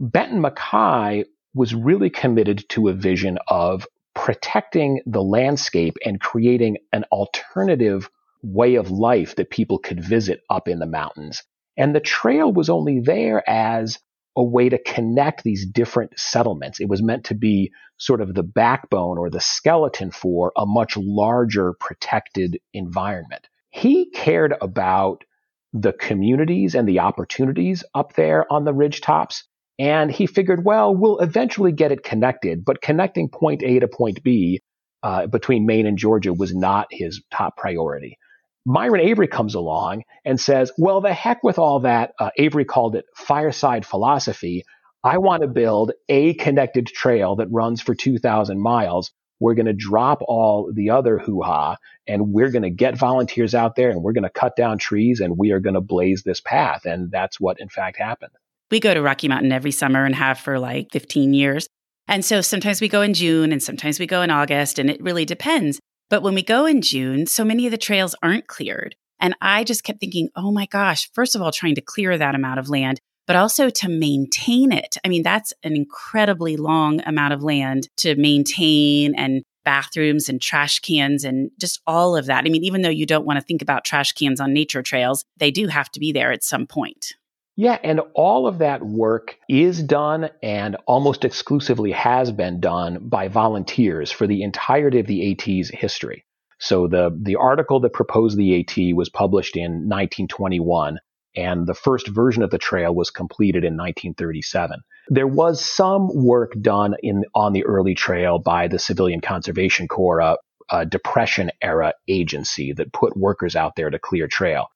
Benton 0.00 0.40
MacKaye 0.40 1.26
was 1.54 1.74
really 1.74 2.10
committed 2.10 2.66
to 2.70 2.88
a 2.88 2.94
vision 2.94 3.38
of 3.48 3.86
protecting 4.14 5.02
the 5.06 5.22
landscape 5.22 5.96
and 6.04 6.20
creating 6.20 6.78
an 6.92 7.04
alternative 7.12 8.08
way 8.42 8.76
of 8.76 8.90
life 8.90 9.36
that 9.36 9.50
people 9.50 9.78
could 9.78 10.02
visit 10.02 10.40
up 10.48 10.66
in 10.68 10.78
the 10.78 10.86
mountains. 10.86 11.42
And 11.76 11.94
the 11.94 12.00
trail 12.00 12.52
was 12.52 12.70
only 12.70 13.00
there 13.00 13.48
as 13.48 13.98
a 14.36 14.44
way 14.44 14.68
to 14.68 14.78
connect 14.82 15.42
these 15.42 15.66
different 15.66 16.18
settlements. 16.18 16.80
It 16.80 16.88
was 16.88 17.02
meant 17.02 17.24
to 17.24 17.34
be 17.34 17.72
sort 17.98 18.20
of 18.20 18.34
the 18.34 18.42
backbone 18.42 19.18
or 19.18 19.28
the 19.28 19.40
skeleton 19.40 20.10
for 20.10 20.52
a 20.56 20.64
much 20.66 20.96
larger 20.96 21.74
protected 21.78 22.58
environment. 22.72 23.48
He 23.70 24.10
cared 24.10 24.54
about 24.60 25.24
the 25.72 25.92
communities 25.92 26.74
and 26.74 26.88
the 26.88 27.00
opportunities 27.00 27.84
up 27.94 28.14
there 28.14 28.50
on 28.52 28.64
the 28.64 28.74
ridge 28.74 29.00
tops, 29.00 29.44
and 29.78 30.10
he 30.10 30.26
figured, 30.26 30.64
well, 30.64 30.94
we'll 30.94 31.18
eventually 31.18 31.72
get 31.72 31.92
it 31.92 32.02
connected, 32.02 32.64
but 32.64 32.82
connecting 32.82 33.28
point 33.28 33.62
A 33.62 33.78
to 33.78 33.88
point 33.88 34.22
B 34.22 34.60
uh, 35.02 35.26
between 35.26 35.66
Maine 35.66 35.86
and 35.86 35.96
Georgia 35.96 36.32
was 36.32 36.54
not 36.54 36.88
his 36.90 37.22
top 37.30 37.56
priority. 37.56 38.18
Myron 38.66 39.00
Avery 39.00 39.28
comes 39.28 39.54
along 39.54 40.02
and 40.24 40.38
says, 40.38 40.70
well, 40.76 41.00
the 41.00 41.14
heck 41.14 41.42
with 41.42 41.58
all 41.58 41.80
that. 41.80 42.12
Uh, 42.18 42.30
Avery 42.36 42.64
called 42.64 42.94
it 42.94 43.06
fireside 43.16 43.86
philosophy. 43.86 44.64
I 45.02 45.18
want 45.18 45.42
to 45.42 45.48
build 45.48 45.92
a 46.08 46.34
connected 46.34 46.86
trail 46.86 47.36
that 47.36 47.48
runs 47.50 47.80
for 47.80 47.94
2,000 47.94 48.60
miles. 48.60 49.10
We're 49.40 49.54
going 49.54 49.66
to 49.66 49.72
drop 49.72 50.20
all 50.20 50.70
the 50.74 50.90
other 50.90 51.18
hoo 51.18 51.40
ha 51.40 51.76
and 52.06 52.32
we're 52.32 52.50
going 52.50 52.62
to 52.62 52.70
get 52.70 52.98
volunteers 52.98 53.54
out 53.54 53.76
there 53.76 53.88
and 53.88 54.02
we're 54.02 54.12
going 54.12 54.24
to 54.24 54.30
cut 54.30 54.54
down 54.56 54.76
trees 54.76 55.20
and 55.20 55.38
we 55.38 55.52
are 55.52 55.60
going 55.60 55.74
to 55.74 55.80
blaze 55.80 56.22
this 56.22 56.42
path. 56.42 56.84
And 56.84 57.10
that's 57.10 57.40
what, 57.40 57.58
in 57.58 57.70
fact, 57.70 57.96
happened. 57.96 58.32
We 58.70 58.78
go 58.78 58.92
to 58.92 59.00
Rocky 59.00 59.28
Mountain 59.28 59.52
every 59.52 59.70
summer 59.70 60.04
and 60.04 60.14
have 60.14 60.38
for 60.38 60.58
like 60.58 60.92
15 60.92 61.32
years. 61.32 61.66
And 62.06 62.24
so 62.24 62.42
sometimes 62.42 62.82
we 62.82 62.88
go 62.88 63.00
in 63.00 63.14
June 63.14 63.52
and 63.52 63.62
sometimes 63.62 63.98
we 63.98 64.06
go 64.06 64.20
in 64.20 64.30
August, 64.30 64.78
and 64.78 64.90
it 64.90 65.00
really 65.00 65.24
depends. 65.24 65.78
But 66.10 66.22
when 66.22 66.34
we 66.34 66.42
go 66.42 66.66
in 66.66 66.82
June, 66.82 67.26
so 67.26 67.44
many 67.44 67.66
of 67.66 67.70
the 67.70 67.78
trails 67.78 68.14
aren't 68.22 68.48
cleared. 68.48 68.96
And 69.20 69.34
I 69.40 69.64
just 69.64 69.84
kept 69.84 70.00
thinking, 70.00 70.28
oh 70.34 70.50
my 70.50 70.66
gosh, 70.66 71.10
first 71.12 71.34
of 71.34 71.40
all, 71.42 71.52
trying 71.52 71.76
to 71.76 71.80
clear 71.80 72.18
that 72.18 72.34
amount 72.34 72.58
of 72.58 72.68
land, 72.68 73.00
but 73.26 73.36
also 73.36 73.70
to 73.70 73.88
maintain 73.88 74.72
it. 74.72 74.96
I 75.04 75.08
mean, 75.08 75.22
that's 75.22 75.52
an 75.62 75.76
incredibly 75.76 76.56
long 76.56 77.00
amount 77.06 77.32
of 77.32 77.42
land 77.42 77.88
to 77.98 78.16
maintain 78.16 79.14
and 79.14 79.42
bathrooms 79.64 80.28
and 80.28 80.40
trash 80.40 80.80
cans 80.80 81.22
and 81.22 81.50
just 81.60 81.80
all 81.86 82.16
of 82.16 82.26
that. 82.26 82.44
I 82.44 82.48
mean, 82.48 82.64
even 82.64 82.82
though 82.82 82.88
you 82.88 83.06
don't 83.06 83.26
want 83.26 83.38
to 83.38 83.44
think 83.44 83.62
about 83.62 83.84
trash 83.84 84.12
cans 84.12 84.40
on 84.40 84.52
nature 84.52 84.82
trails, 84.82 85.24
they 85.36 85.50
do 85.50 85.68
have 85.68 85.90
to 85.92 86.00
be 86.00 86.12
there 86.12 86.32
at 86.32 86.42
some 86.42 86.66
point. 86.66 87.14
Yeah, 87.56 87.78
and 87.82 88.00
all 88.14 88.46
of 88.46 88.58
that 88.58 88.82
work 88.82 89.36
is 89.48 89.82
done 89.82 90.30
and 90.42 90.76
almost 90.86 91.24
exclusively 91.24 91.92
has 91.92 92.32
been 92.32 92.60
done 92.60 93.08
by 93.08 93.28
volunteers 93.28 94.10
for 94.10 94.26
the 94.26 94.42
entirety 94.42 95.00
of 95.00 95.06
the 95.06 95.32
AT's 95.32 95.68
history. 95.68 96.24
So 96.58 96.88
the, 96.88 97.10
the 97.20 97.36
article 97.36 97.80
that 97.80 97.92
proposed 97.92 98.36
the 98.36 98.60
AT 98.60 98.94
was 98.94 99.08
published 99.08 99.56
in 99.56 99.88
1921, 99.88 100.98
and 101.36 101.66
the 101.66 101.74
first 101.74 102.08
version 102.08 102.42
of 102.42 102.50
the 102.50 102.58
trail 102.58 102.94
was 102.94 103.10
completed 103.10 103.64
in 103.64 103.74
1937. 103.74 104.80
There 105.08 105.26
was 105.26 105.64
some 105.64 106.08
work 106.14 106.52
done 106.60 106.94
in 107.02 107.24
on 107.34 107.52
the 107.52 107.64
early 107.64 107.94
trail 107.94 108.38
by 108.38 108.68
the 108.68 108.78
Civilian 108.78 109.20
Conservation 109.20 109.88
Corps, 109.88 110.20
a, 110.20 110.36
a 110.70 110.86
Depression 110.86 111.50
era 111.62 111.94
agency 112.08 112.72
that 112.74 112.92
put 112.92 113.16
workers 113.16 113.56
out 113.56 113.74
there 113.74 113.90
to 113.90 113.98
clear 113.98 114.28
trail. 114.28 114.66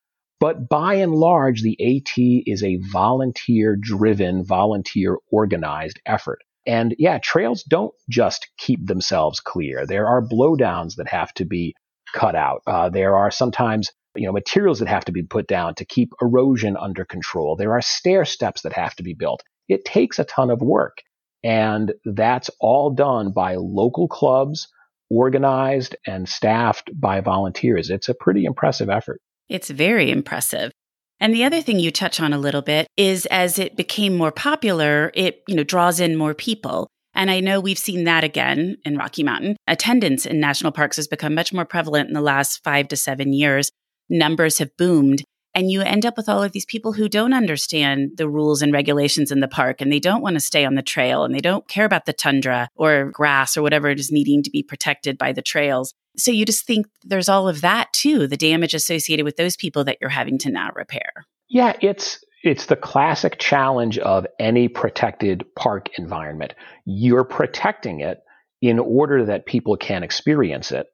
But 0.44 0.68
by 0.68 0.96
and 0.96 1.14
large, 1.14 1.62
the 1.62 1.78
AT 1.80 2.18
is 2.46 2.62
a 2.62 2.76
volunteer 2.92 3.76
driven, 3.80 4.44
volunteer 4.44 5.16
organized 5.30 6.02
effort. 6.04 6.40
And 6.66 6.94
yeah, 6.98 7.16
trails 7.16 7.62
don't 7.62 7.94
just 8.10 8.48
keep 8.58 8.86
themselves 8.86 9.40
clear. 9.40 9.86
There 9.86 10.06
are 10.06 10.20
blowdowns 10.20 10.96
that 10.96 11.08
have 11.08 11.32
to 11.36 11.46
be 11.46 11.74
cut 12.12 12.34
out. 12.34 12.60
Uh, 12.66 12.90
there 12.90 13.16
are 13.16 13.30
sometimes 13.30 13.90
you 14.14 14.26
know 14.26 14.32
materials 14.32 14.80
that 14.80 14.88
have 14.88 15.06
to 15.06 15.12
be 15.12 15.22
put 15.22 15.46
down 15.46 15.76
to 15.76 15.86
keep 15.86 16.12
erosion 16.20 16.76
under 16.76 17.06
control. 17.06 17.56
There 17.56 17.72
are 17.72 17.80
stair 17.80 18.26
steps 18.26 18.60
that 18.64 18.74
have 18.74 18.94
to 18.96 19.02
be 19.02 19.14
built. 19.14 19.42
It 19.70 19.86
takes 19.86 20.18
a 20.18 20.24
ton 20.24 20.50
of 20.50 20.60
work, 20.60 20.98
and 21.42 21.94
that's 22.04 22.50
all 22.60 22.90
done 22.90 23.32
by 23.32 23.54
local 23.54 24.08
clubs, 24.08 24.68
organized 25.08 25.96
and 26.06 26.28
staffed 26.28 26.90
by 26.94 27.22
volunteers. 27.22 27.88
It's 27.88 28.10
a 28.10 28.14
pretty 28.14 28.44
impressive 28.44 28.90
effort. 28.90 29.22
It's 29.48 29.70
very 29.70 30.10
impressive. 30.10 30.72
And 31.20 31.34
the 31.34 31.44
other 31.44 31.62
thing 31.62 31.78
you 31.78 31.90
touch 31.90 32.20
on 32.20 32.32
a 32.32 32.38
little 32.38 32.62
bit 32.62 32.86
is 32.96 33.26
as 33.26 33.58
it 33.58 33.76
became 33.76 34.16
more 34.16 34.32
popular, 34.32 35.10
it, 35.14 35.42
you 35.46 35.54
know, 35.54 35.64
draws 35.64 36.00
in 36.00 36.16
more 36.16 36.34
people. 36.34 36.88
And 37.14 37.30
I 37.30 37.40
know 37.40 37.60
we've 37.60 37.78
seen 37.78 38.04
that 38.04 38.24
again 38.24 38.76
in 38.84 38.98
Rocky 38.98 39.22
Mountain. 39.22 39.56
Attendance 39.68 40.26
in 40.26 40.40
national 40.40 40.72
parks 40.72 40.96
has 40.96 41.06
become 41.06 41.34
much 41.34 41.52
more 41.52 41.64
prevalent 41.64 42.08
in 42.08 42.14
the 42.14 42.20
last 42.20 42.62
five 42.64 42.88
to 42.88 42.96
seven 42.96 43.32
years. 43.32 43.70
Numbers 44.10 44.58
have 44.58 44.76
boomed. 44.76 45.22
And 45.54 45.70
you 45.70 45.82
end 45.82 46.04
up 46.04 46.16
with 46.16 46.28
all 46.28 46.42
of 46.42 46.52
these 46.52 46.64
people 46.64 46.92
who 46.92 47.08
don't 47.08 47.32
understand 47.32 48.12
the 48.16 48.28
rules 48.28 48.60
and 48.60 48.72
regulations 48.72 49.30
in 49.30 49.40
the 49.40 49.48
park 49.48 49.80
and 49.80 49.92
they 49.92 50.00
don't 50.00 50.22
want 50.22 50.34
to 50.34 50.40
stay 50.40 50.64
on 50.64 50.74
the 50.74 50.82
trail 50.82 51.24
and 51.24 51.34
they 51.34 51.40
don't 51.40 51.68
care 51.68 51.84
about 51.84 52.06
the 52.06 52.12
tundra 52.12 52.68
or 52.74 53.10
grass 53.12 53.56
or 53.56 53.62
whatever 53.62 53.88
it 53.88 54.00
is 54.00 54.10
needing 54.10 54.42
to 54.42 54.50
be 54.50 54.62
protected 54.62 55.16
by 55.16 55.32
the 55.32 55.42
trails. 55.42 55.94
So 56.16 56.30
you 56.30 56.44
just 56.44 56.66
think 56.66 56.86
there's 57.04 57.28
all 57.28 57.48
of 57.48 57.60
that 57.60 57.92
too, 57.92 58.26
the 58.26 58.36
damage 58.36 58.74
associated 58.74 59.24
with 59.24 59.36
those 59.36 59.56
people 59.56 59.84
that 59.84 59.98
you're 60.00 60.10
having 60.10 60.38
to 60.38 60.50
now 60.50 60.70
repair. 60.74 61.26
Yeah, 61.48 61.76
it's 61.80 62.24
it's 62.42 62.66
the 62.66 62.76
classic 62.76 63.38
challenge 63.38 63.96
of 63.98 64.26
any 64.38 64.68
protected 64.68 65.44
park 65.56 65.88
environment. 65.96 66.54
You're 66.84 67.24
protecting 67.24 68.00
it 68.00 68.18
in 68.60 68.78
order 68.78 69.24
that 69.24 69.46
people 69.46 69.76
can 69.76 70.02
experience 70.02 70.70
it, 70.70 70.86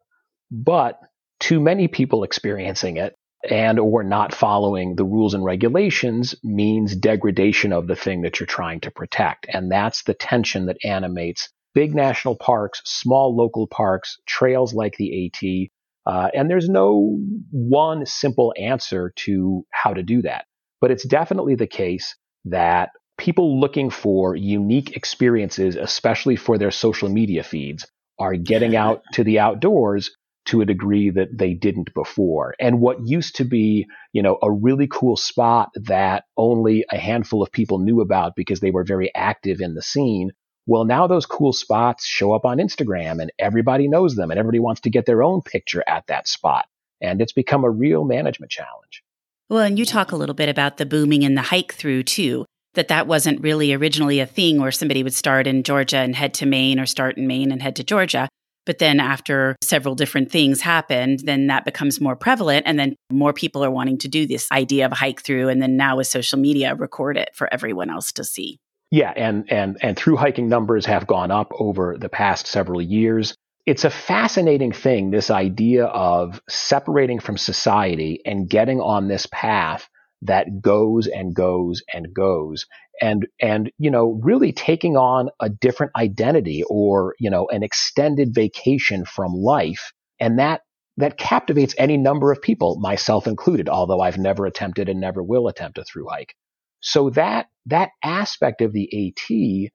but 0.51 1.01
too 1.41 1.61
many 1.61 1.89
people 1.89 2.23
experiencing 2.23 2.99
it 2.99 3.15
and 3.49 3.79
or 3.79 4.03
not 4.03 4.35
following 4.35 4.97
the 4.97 5.05
rules 5.05 5.35
and 5.35 5.45
regulations 5.45 6.35
means 6.43 6.95
degradation 6.95 7.73
of 7.73 7.87
the 7.87 7.97
thing 7.97 8.23
that 8.23 8.39
you're 8.39 8.47
trying 8.47 8.81
to 8.81 8.91
protect. 8.91 9.47
And 9.49 9.71
that's 9.71 10.03
the 10.03 10.15
tension 10.15 10.67
that 10.67 10.77
animates 10.85 11.49
big 11.75 11.95
national 11.95 12.37
parks, 12.37 12.83
small 12.85 13.35
local 13.35 13.67
parks, 13.67 14.19
trails 14.27 14.75
like 14.75 14.97
the 14.97 15.27
AT. 15.27 16.13
Uh, 16.13 16.29
and 16.35 16.51
there's 16.51 16.69
no 16.69 17.19
one 17.51 18.05
simple 18.07 18.53
answer 18.59 19.13
to 19.17 19.65
how 19.71 19.95
to 19.95 20.03
do 20.03 20.23
that. 20.23 20.47
But 20.81 20.91
it's 20.91 21.07
definitely 21.07 21.55
the 21.55 21.67
case 21.67 22.17
that 22.47 22.91
people 23.19 23.61
looking 23.61 23.91
for 23.91 24.35
unique 24.35 24.97
experiences, 24.97 25.77
especially 25.77 26.37
for 26.37 26.59
their 26.59 26.71
social 26.71 27.09
media 27.09 27.43
feeds, 27.43 27.87
are 28.19 28.35
getting 28.35 28.77
out 28.77 29.03
to 29.13 29.25
the 29.25 29.39
outdoors 29.39 30.11
to 30.51 30.61
a 30.61 30.67
degree 30.67 31.11
that 31.11 31.37
they 31.37 31.55
didn't 31.55 31.95
before. 31.95 32.55
And 32.59 32.81
what 32.81 33.07
used 33.07 33.37
to 33.37 33.45
be, 33.45 33.87
you 34.13 34.23
know, 34.23 34.39
a 34.43 34.51
really 34.51 34.89
cool 34.89 35.17
spot 35.17 35.71
that 35.75 36.25
only 36.37 36.85
a 36.91 36.99
handful 36.99 37.43
of 37.43 37.53
people 37.53 37.79
knew 37.79 38.01
about 38.01 38.35
because 38.37 38.61
they 38.61 38.73
were 38.73 38.85
very 38.85 39.15
active 39.15 39.61
in 39.61 39.75
the 39.75 39.83
scene. 39.83 40.33
Well, 40.67 40.85
now 40.85 41.07
those 41.07 41.25
cool 41.25 41.53
spots 41.53 42.05
show 42.05 42.33
up 42.33 42.45
on 42.45 42.59
Instagram 42.59 43.21
and 43.23 43.33
everybody 43.39 43.89
knows 43.89 44.17
them 44.17 44.31
and 44.31 44.39
everybody 44.39 44.59
wants 44.59 44.81
to 44.83 44.91
get 44.91 45.07
their 45.07 45.23
own 45.23 45.41
picture 45.41 45.85
at 45.87 46.07
that 46.09 46.27
spot. 46.27 46.67
And 47.01 47.23
it's 47.23 47.33
become 47.33 47.65
a 47.65 47.71
real 47.71 48.05
management 48.05 48.51
challenge. 48.51 49.03
Well, 49.49 49.63
and 49.63 49.79
you 49.79 49.85
talk 49.85 50.13
a 50.13 50.17
little 50.17 50.35
bit 50.35 50.49
about 50.49 50.77
the 50.77 50.87
booming 50.87 51.23
in 51.23 51.35
the 51.35 51.43
hike 51.43 51.75
through 51.75 52.05
too, 52.05 52.45
that 52.75 52.89
that 52.89 53.07
wasn't 53.07 53.41
really 53.41 53.73
originally 53.73 54.21
a 54.21 54.27
thing 54.27 54.61
where 54.61 54.71
somebody 54.71 55.03
would 55.03 55.15
start 55.15 55.47
in 55.47 55.63
Georgia 55.63 55.99
and 55.99 56.15
head 56.15 56.35
to 56.35 56.47
Maine 56.47 56.79
or 56.79 56.87
start 56.87 57.17
in 57.17 57.27
Maine 57.27 57.51
and 57.51 57.63
head 57.63 57.77
to 57.77 57.85
Georgia. 57.85 58.29
But 58.67 58.79
then 58.79 59.01
after 59.01 59.57
several 59.63 59.95
different 59.95 60.31
things 60.31 60.61
happened, 60.61 61.21
then 61.25 61.47
that 61.47 61.65
becomes 61.65 62.01
more 62.01 62.17
prevalent. 62.17 62.67
And 62.67 62.79
then 62.79 62.97
more 63.11 63.33
people 63.33 63.65
are 63.65 63.71
wanting 63.71 63.99
to 63.99 64.09
do 64.09 64.27
this 64.27 64.51
idea 64.53 64.87
of 64.87 64.93
a 64.93 64.97
hike 64.97 65.23
through. 65.23 65.49
And 65.49 65.63
then 65.63 65.77
now 65.77 65.97
with 65.97 66.07
social 66.07 66.39
media, 66.39 66.75
record 66.75 67.17
it 67.17 67.31
for 67.35 67.53
everyone 67.53 67.91
else 67.91 68.13
to 68.13 68.25
see. 68.25 68.59
Yeah. 68.91 69.13
And, 69.17 69.51
and, 69.51 69.79
and 69.83 69.97
through 69.97 70.17
hiking 70.17 70.49
numbers 70.49 70.87
have 70.87 71.07
gone 71.07 71.31
up 71.31 71.53
over 71.59 71.97
the 71.99 72.09
past 72.09 72.47
several 72.47 72.83
years. 72.83 73.35
It's 73.67 73.85
a 73.85 73.91
fascinating 73.91 74.73
thing, 74.73 75.11
this 75.11 75.31
idea 75.31 75.85
of 75.85 76.41
separating 76.49 77.21
from 77.21 77.37
society 77.37 78.21
and 78.25 78.49
getting 78.49 78.81
on 78.81 79.07
this 79.07 79.27
path 79.31 79.89
that 80.23 80.61
goes 80.61 81.07
and 81.07 81.35
goes 81.35 81.83
and 81.93 82.13
goes 82.13 82.67
and 83.01 83.27
and 83.41 83.71
you 83.79 83.91
know 83.91 84.21
really 84.23 84.53
taking 84.53 84.97
on 84.97 85.31
a 85.41 85.49
different 85.49 85.93
identity 85.97 86.63
or 86.69 87.15
you 87.19 87.31
know 87.31 87.49
an 87.49 87.63
extended 87.63 88.35
vacation 88.35 89.05
from 89.05 89.33
life 89.33 89.93
and 90.19 90.39
that 90.39 90.63
that 90.97 91.17
captivates 91.17 91.75
any 91.79 91.97
number 91.97 92.31
of 92.31 92.43
people 92.43 92.79
myself 92.81 93.27
included 93.27 93.69
although 93.69 94.01
I've 94.01 94.19
never 94.19 94.47
attempted 94.47 94.89
and 94.89 95.01
never 95.01 95.23
will 95.23 95.49
attempt 95.49 95.79
a 95.79 95.85
through 95.85 96.09
hike 96.09 96.35
so 96.81 97.11
that 97.11 97.47
that 97.67 97.91
aspect 98.03 98.63
of 98.63 98.73
the 98.73 98.89
AT 99.09 99.71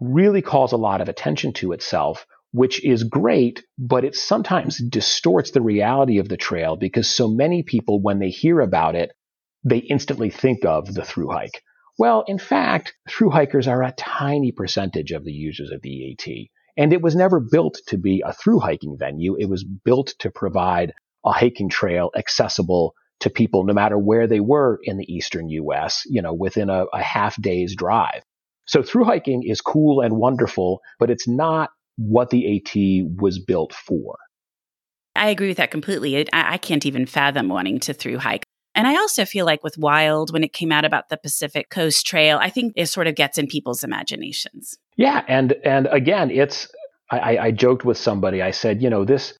really 0.00 0.42
calls 0.42 0.72
a 0.72 0.76
lot 0.76 1.00
of 1.00 1.08
attention 1.08 1.52
to 1.54 1.72
itself 1.72 2.26
which 2.52 2.84
is 2.84 3.04
great, 3.04 3.64
but 3.78 4.04
it 4.04 4.14
sometimes 4.14 4.76
distorts 4.78 5.50
the 5.50 5.62
reality 5.62 6.18
of 6.18 6.28
the 6.28 6.36
trail 6.36 6.76
because 6.76 7.08
so 7.08 7.26
many 7.26 7.62
people, 7.62 8.00
when 8.00 8.18
they 8.18 8.28
hear 8.28 8.60
about 8.60 8.94
it, 8.94 9.10
they 9.64 9.78
instantly 9.78 10.30
think 10.30 10.64
of 10.64 10.92
the 10.92 11.04
through 11.04 11.30
hike. 11.30 11.62
Well, 11.98 12.24
in 12.26 12.38
fact, 12.38 12.94
through 13.08 13.30
hikers 13.30 13.68
are 13.68 13.82
a 13.82 13.92
tiny 13.92 14.52
percentage 14.52 15.12
of 15.12 15.24
the 15.24 15.32
users 15.32 15.70
of 15.70 15.82
the 15.82 16.12
AT. 16.12 16.26
And 16.76 16.92
it 16.92 17.02
was 17.02 17.14
never 17.14 17.38
built 17.38 17.78
to 17.88 17.98
be 17.98 18.22
a 18.24 18.32
through 18.32 18.60
hiking 18.60 18.96
venue. 18.98 19.36
It 19.38 19.46
was 19.46 19.64
built 19.64 20.14
to 20.20 20.30
provide 20.30 20.94
a 21.24 21.32
hiking 21.32 21.68
trail 21.68 22.10
accessible 22.16 22.94
to 23.20 23.30
people 23.30 23.64
no 23.64 23.74
matter 23.74 23.98
where 23.98 24.26
they 24.26 24.40
were 24.40 24.80
in 24.82 24.96
the 24.96 25.12
eastern 25.12 25.48
US, 25.48 26.02
you 26.06 26.22
know, 26.22 26.32
within 26.32 26.70
a, 26.70 26.86
a 26.92 27.02
half 27.02 27.40
day's 27.40 27.76
drive. 27.76 28.22
So 28.66 28.82
through 28.82 29.04
hiking 29.04 29.42
is 29.46 29.60
cool 29.60 30.00
and 30.00 30.16
wonderful, 30.16 30.80
but 30.98 31.10
it's 31.10 31.28
not 31.28 31.70
what 31.96 32.30
the 32.30 32.56
AT 32.56 33.20
was 33.20 33.38
built 33.38 33.74
for. 33.74 34.16
I 35.14 35.28
agree 35.28 35.48
with 35.48 35.58
that 35.58 35.70
completely. 35.70 36.26
I, 36.32 36.54
I 36.54 36.58
can't 36.58 36.86
even 36.86 37.06
fathom 37.06 37.48
wanting 37.48 37.80
to 37.80 37.92
through 37.92 38.18
hike. 38.18 38.44
And 38.74 38.86
I 38.86 38.96
also 38.96 39.24
feel 39.24 39.44
like 39.44 39.62
with 39.62 39.76
Wild, 39.78 40.32
when 40.32 40.44
it 40.44 40.52
came 40.52 40.72
out 40.72 40.84
about 40.84 41.08
the 41.08 41.16
Pacific 41.16 41.68
Coast 41.70 42.06
Trail, 42.06 42.38
I 42.40 42.48
think 42.48 42.72
it 42.76 42.86
sort 42.86 43.06
of 43.06 43.14
gets 43.14 43.38
in 43.38 43.46
people's 43.46 43.84
imaginations. 43.84 44.78
Yeah, 44.96 45.24
and 45.28 45.52
and 45.64 45.88
again, 45.90 46.30
it's 46.30 46.68
I, 47.10 47.38
I 47.38 47.50
joked 47.50 47.84
with 47.84 47.98
somebody. 47.98 48.40
I 48.40 48.50
said, 48.50 48.82
you 48.82 48.88
know, 48.88 49.04
this 49.04 49.34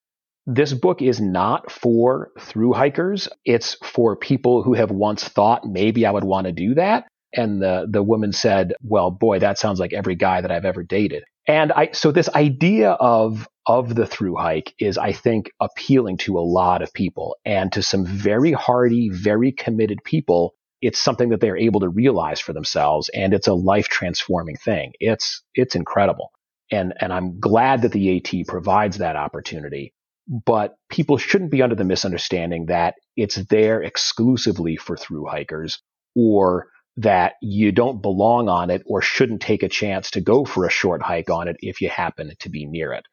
this 0.46 0.72
book 0.74 1.00
is 1.00 1.20
not 1.20 1.70
for 1.70 2.30
through 2.38 2.72
hikers. 2.72 3.28
It's 3.44 3.76
for 3.82 4.16
people 4.16 4.62
who 4.62 4.74
have 4.74 4.90
once 4.90 5.24
thought 5.24 5.64
maybe 5.64 6.04
I 6.04 6.10
would 6.10 6.24
want 6.24 6.46
to 6.46 6.52
do 6.52 6.74
that. 6.74 7.06
And 7.34 7.62
the 7.62 7.86
the 7.88 8.02
woman 8.02 8.32
said, 8.32 8.74
"Well, 8.82 9.10
boy, 9.10 9.38
that 9.38 9.58
sounds 9.58 9.80
like 9.80 9.92
every 9.92 10.14
guy 10.14 10.40
that 10.40 10.50
I've 10.50 10.64
ever 10.64 10.82
dated." 10.82 11.24
And 11.46 11.72
I 11.72 11.90
so 11.92 12.12
this 12.12 12.28
idea 12.28 12.90
of 12.92 13.48
of 13.66 13.94
the 13.94 14.06
through 14.06 14.36
hike 14.36 14.74
is, 14.78 14.98
I 14.98 15.12
think, 15.12 15.50
appealing 15.60 16.18
to 16.18 16.38
a 16.38 16.40
lot 16.40 16.82
of 16.82 16.92
people 16.92 17.36
and 17.44 17.72
to 17.72 17.82
some 17.82 18.04
very 18.04 18.52
hardy, 18.52 19.08
very 19.10 19.52
committed 19.52 20.02
people. 20.04 20.54
It's 20.80 21.00
something 21.00 21.28
that 21.28 21.40
they're 21.40 21.56
able 21.56 21.80
to 21.80 21.88
realize 21.88 22.40
for 22.40 22.52
themselves 22.52 23.08
and 23.14 23.32
it's 23.32 23.46
a 23.46 23.54
life 23.54 23.86
transforming 23.86 24.56
thing. 24.56 24.92
It's, 24.98 25.42
it's 25.54 25.76
incredible. 25.76 26.32
And, 26.72 26.92
and 27.00 27.12
I'm 27.12 27.38
glad 27.38 27.82
that 27.82 27.92
the 27.92 28.16
AT 28.16 28.46
provides 28.48 28.98
that 28.98 29.14
opportunity. 29.14 29.94
But 30.28 30.74
people 30.88 31.18
shouldn't 31.18 31.50
be 31.50 31.62
under 31.62 31.74
the 31.74 31.84
misunderstanding 31.84 32.66
that 32.66 32.94
it's 33.16 33.36
there 33.46 33.82
exclusively 33.82 34.76
for 34.76 34.96
through 34.96 35.26
hikers 35.26 35.80
or 36.16 36.68
that 36.96 37.34
you 37.40 37.72
don't 37.72 38.02
belong 38.02 38.48
on 38.48 38.70
it 38.70 38.82
or 38.86 39.00
shouldn't 39.00 39.40
take 39.40 39.62
a 39.62 39.68
chance 39.68 40.10
to 40.10 40.20
go 40.20 40.44
for 40.44 40.66
a 40.66 40.70
short 40.70 41.02
hike 41.02 41.30
on 41.30 41.48
it 41.48 41.56
if 41.60 41.80
you 41.80 41.88
happen 41.88 42.32
to 42.38 42.48
be 42.48 42.66
near 42.66 42.92
it. 42.92 43.06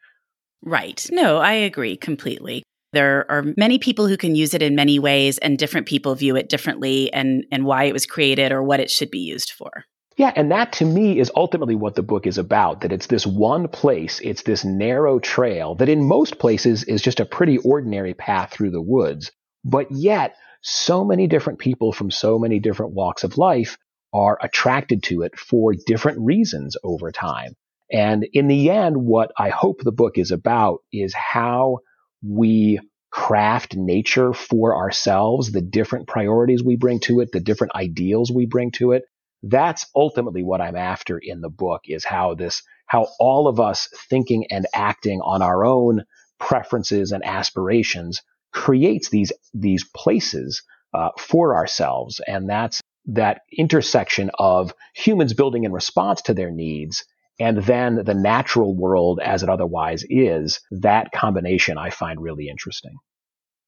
Right. 0.62 1.08
No, 1.12 1.38
I 1.38 1.54
agree 1.54 1.96
completely. 1.96 2.64
There 2.92 3.30
are 3.30 3.46
many 3.56 3.78
people 3.78 4.08
who 4.08 4.18
can 4.18 4.36
use 4.36 4.54
it 4.54 4.64
in 4.64 4.76
many 4.76 4.98
ways, 4.98 5.38
and 5.38 5.60
different 5.60 5.88
people 5.88 6.16
view 6.16 6.36
it 6.36 6.50
differently 6.50 7.14
and, 7.14 7.46
and 7.52 7.64
why 7.66 7.84
it 7.84 7.94
was 7.94 8.06
created 8.06 8.52
or 8.52 8.64
what 8.64 8.80
it 8.80 8.90
should 8.90 9.12
be 9.12 9.20
used 9.20 9.52
for. 9.52 9.86
Yeah, 10.18 10.34
and 10.36 10.52
that 10.52 10.74
to 10.74 10.86
me 10.86 11.20
is 11.20 11.32
ultimately 11.34 11.76
what 11.76 11.96
the 11.96 12.04
book 12.04 12.28
is 12.28 12.38
about 12.38 12.82
that 12.82 12.92
it's 12.92 13.08
this 13.08 13.26
one 13.26 13.70
place, 13.70 14.20
it's 14.22 14.44
this 14.44 14.66
narrow 14.66 15.20
trail 15.20 15.76
that 15.76 15.88
in 15.88 16.04
most 16.04 16.40
places 16.40 16.84
is 16.84 17.02
just 17.02 17.22
a 17.22 17.26
pretty 17.26 17.58
ordinary 17.60 18.14
path 18.14 18.52
through 18.52 18.72
the 18.72 18.82
woods. 18.82 19.32
But 19.64 19.90
yet, 19.92 20.36
so 20.62 21.04
many 21.06 21.28
different 21.28 21.60
people 21.60 21.92
from 21.92 22.12
so 22.12 22.38
many 22.38 22.60
different 22.60 22.94
walks 22.94 23.24
of 23.24 23.38
life 23.38 23.78
are 24.14 24.38
attracted 24.42 25.04
to 25.04 25.22
it 25.22 25.38
for 25.38 25.74
different 25.86 26.20
reasons 26.20 26.76
over 26.84 27.12
time. 27.12 27.54
And 27.92 28.28
in 28.34 28.48
the 28.48 28.70
end, 28.70 28.98
what 28.98 29.32
I 29.38 29.50
hope 29.50 29.82
the 29.82 29.92
book 29.92 30.18
is 30.18 30.32
about 30.32 30.80
is 30.92 31.14
how 31.14 31.80
we 32.26 32.80
craft 33.12 33.76
nature 33.76 34.34
for 34.34 34.76
ourselves, 34.76 35.52
the 35.52 35.62
different 35.62 36.08
priorities 36.08 36.64
we 36.64 36.76
bring 36.76 37.00
to 37.00 37.22
it, 37.22 37.32
the 37.32 37.40
different 37.40 37.76
ideals 37.76 38.32
we 38.32 38.46
bring 38.46 38.72
to 38.72 38.92
it. 38.92 39.04
That's 39.42 39.88
ultimately 39.96 40.44
what 40.44 40.62
I'm 40.62 40.76
after 40.76 41.18
in 41.18 41.42
the 41.42 41.50
book 41.50 41.82
is 41.86 42.06
how 42.06 42.36
this, 42.36 42.62
how 42.86 43.08
all 43.20 43.48
of 43.48 43.60
us 43.60 43.88
thinking 44.10 44.46
and 44.52 44.68
acting 44.74 45.22
on 45.22 45.42
our 45.42 45.66
own 45.66 46.04
preferences 46.40 47.12
and 47.12 47.26
aspirations 47.26 48.22
creates 48.52 49.10
these, 49.10 49.32
these 49.54 49.84
places 49.96 50.64
uh, 50.94 51.10
for 51.18 51.56
ourselves. 51.56 52.20
And 52.28 52.50
that's 52.50 52.82
that 53.06 53.42
intersection 53.58 54.30
of 54.38 54.74
humans 54.94 55.34
building 55.34 55.64
in 55.64 55.72
response 55.72 56.22
to 56.24 56.34
their 56.34 56.52
needs 56.52 57.06
and 57.40 57.58
then 57.64 58.04
the 58.04 58.14
natural 58.14 58.76
world 58.76 59.20
as 59.24 59.44
it 59.44 59.50
otherwise 59.50 60.04
is, 60.10 60.60
that 60.72 61.12
combination 61.14 61.78
I 61.78 61.90
find 61.90 62.22
really 62.22 62.50
interesting. 62.50 62.98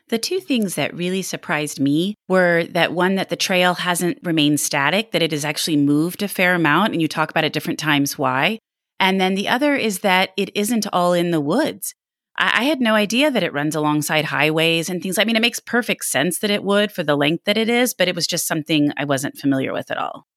The 0.09 0.17
two 0.17 0.41
things 0.41 0.75
that 0.75 0.93
really 0.93 1.21
surprised 1.21 1.79
me 1.79 2.15
were 2.27 2.65
that 2.71 2.91
one, 2.91 3.15
that 3.15 3.29
the 3.29 3.37
trail 3.37 3.75
hasn't 3.75 4.17
remained 4.23 4.59
static, 4.59 5.11
that 5.11 5.21
it 5.21 5.31
has 5.31 5.45
actually 5.45 5.77
moved 5.77 6.21
a 6.21 6.27
fair 6.27 6.53
amount, 6.53 6.91
and 6.91 7.01
you 7.01 7.07
talk 7.07 7.31
about 7.31 7.45
at 7.45 7.53
different 7.53 7.79
times 7.79 8.17
why. 8.17 8.59
And 8.99 9.21
then 9.21 9.35
the 9.35 9.47
other 9.47 9.73
is 9.73 9.99
that 9.99 10.31
it 10.35 10.51
isn't 10.53 10.85
all 10.91 11.13
in 11.13 11.31
the 11.31 11.39
woods. 11.39 11.95
I, 12.41 12.61
I 12.61 12.63
had 12.63 12.81
no 12.81 12.95
idea 12.95 13.31
that 13.31 13.43
it 13.43 13.53
runs 13.53 13.75
alongside 13.75 14.25
highways 14.25 14.89
and 14.89 15.01
things. 15.01 15.17
I 15.17 15.23
mean, 15.23 15.37
it 15.37 15.41
makes 15.41 15.59
perfect 15.59 16.03
sense 16.05 16.39
that 16.39 16.51
it 16.51 16.63
would 16.63 16.91
for 16.91 17.03
the 17.03 17.15
length 17.15 17.45
that 17.45 17.57
it 17.57 17.69
is, 17.69 17.93
but 17.93 18.07
it 18.09 18.15
was 18.15 18.27
just 18.27 18.47
something 18.47 18.91
I 18.97 19.05
wasn't 19.05 19.37
familiar 19.37 19.71
with 19.71 19.91
at 19.91 19.97
all. 19.97 20.27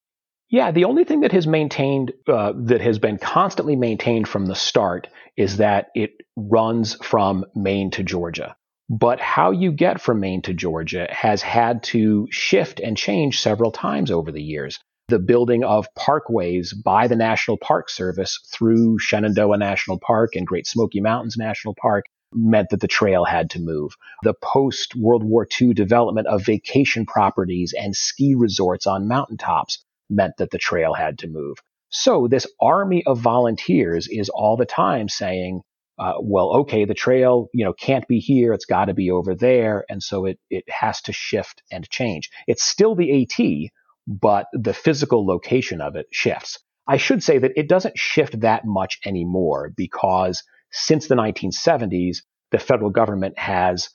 Yeah, 0.50 0.70
the 0.70 0.84
only 0.84 1.04
thing 1.04 1.22
that 1.22 1.32
has 1.32 1.46
maintained, 1.46 2.12
uh, 2.28 2.52
that 2.56 2.82
has 2.82 2.98
been 2.98 3.18
constantly 3.18 3.74
maintained 3.74 4.28
from 4.28 4.46
the 4.46 4.54
start 4.54 5.08
is 5.36 5.56
that 5.56 5.88
it 5.94 6.12
runs 6.36 6.94
from 7.02 7.44
Maine 7.56 7.90
to 7.92 8.04
Georgia. 8.04 8.54
But 8.90 9.18
how 9.18 9.50
you 9.50 9.72
get 9.72 10.00
from 10.00 10.20
Maine 10.20 10.42
to 10.42 10.52
Georgia 10.52 11.08
has 11.10 11.40
had 11.40 11.82
to 11.84 12.28
shift 12.30 12.80
and 12.80 12.96
change 12.96 13.40
several 13.40 13.72
times 13.72 14.10
over 14.10 14.30
the 14.30 14.42
years. 14.42 14.78
The 15.08 15.18
building 15.18 15.64
of 15.64 15.86
parkways 15.94 16.72
by 16.82 17.08
the 17.08 17.16
National 17.16 17.58
Park 17.58 17.90
Service 17.90 18.40
through 18.50 18.98
Shenandoah 18.98 19.58
National 19.58 19.98
Park 19.98 20.34
and 20.34 20.46
Great 20.46 20.66
Smoky 20.66 21.00
Mountains 21.02 21.36
National 21.36 21.74
Park 21.74 22.06
meant 22.32 22.70
that 22.70 22.80
the 22.80 22.88
trail 22.88 23.24
had 23.26 23.50
to 23.50 23.60
move. 23.60 23.92
The 24.22 24.32
post 24.42 24.96
World 24.96 25.22
War 25.22 25.46
II 25.60 25.74
development 25.74 26.26
of 26.26 26.46
vacation 26.46 27.04
properties 27.04 27.74
and 27.78 27.94
ski 27.94 28.34
resorts 28.34 28.86
on 28.86 29.06
mountaintops 29.06 29.84
meant 30.08 30.38
that 30.38 30.50
the 30.50 30.58
trail 30.58 30.94
had 30.94 31.18
to 31.18 31.28
move. 31.28 31.58
So 31.90 32.26
this 32.26 32.46
army 32.58 33.04
of 33.04 33.18
volunteers 33.18 34.08
is 34.08 34.30
all 34.30 34.56
the 34.56 34.64
time 34.64 35.10
saying, 35.10 35.60
uh, 35.98 36.14
well, 36.20 36.56
okay, 36.60 36.86
the 36.86 36.94
trail, 36.94 37.48
you 37.52 37.66
know, 37.66 37.74
can't 37.74 38.08
be 38.08 38.20
here. 38.20 38.54
It's 38.54 38.64
got 38.64 38.86
to 38.86 38.94
be 38.94 39.10
over 39.10 39.34
there. 39.34 39.84
And 39.88 40.02
so 40.02 40.24
it, 40.24 40.40
it 40.48 40.64
has 40.68 41.02
to 41.02 41.12
shift 41.12 41.62
and 41.70 41.88
change. 41.90 42.30
It's 42.48 42.64
still 42.64 42.96
the 42.96 43.22
AT, 43.22 43.70
but 44.06 44.46
the 44.52 44.74
physical 44.74 45.26
location 45.26 45.80
of 45.80 45.96
it 45.96 46.06
shifts. 46.12 46.58
I 46.86 46.98
should 46.98 47.22
say 47.22 47.38
that 47.38 47.52
it 47.56 47.68
doesn't 47.68 47.98
shift 47.98 48.40
that 48.40 48.64
much 48.64 48.98
anymore 49.04 49.72
because 49.74 50.42
since 50.70 51.06
the 51.06 51.14
1970s, 51.14 52.18
the 52.50 52.58
federal 52.58 52.90
government 52.90 53.38
has 53.38 53.88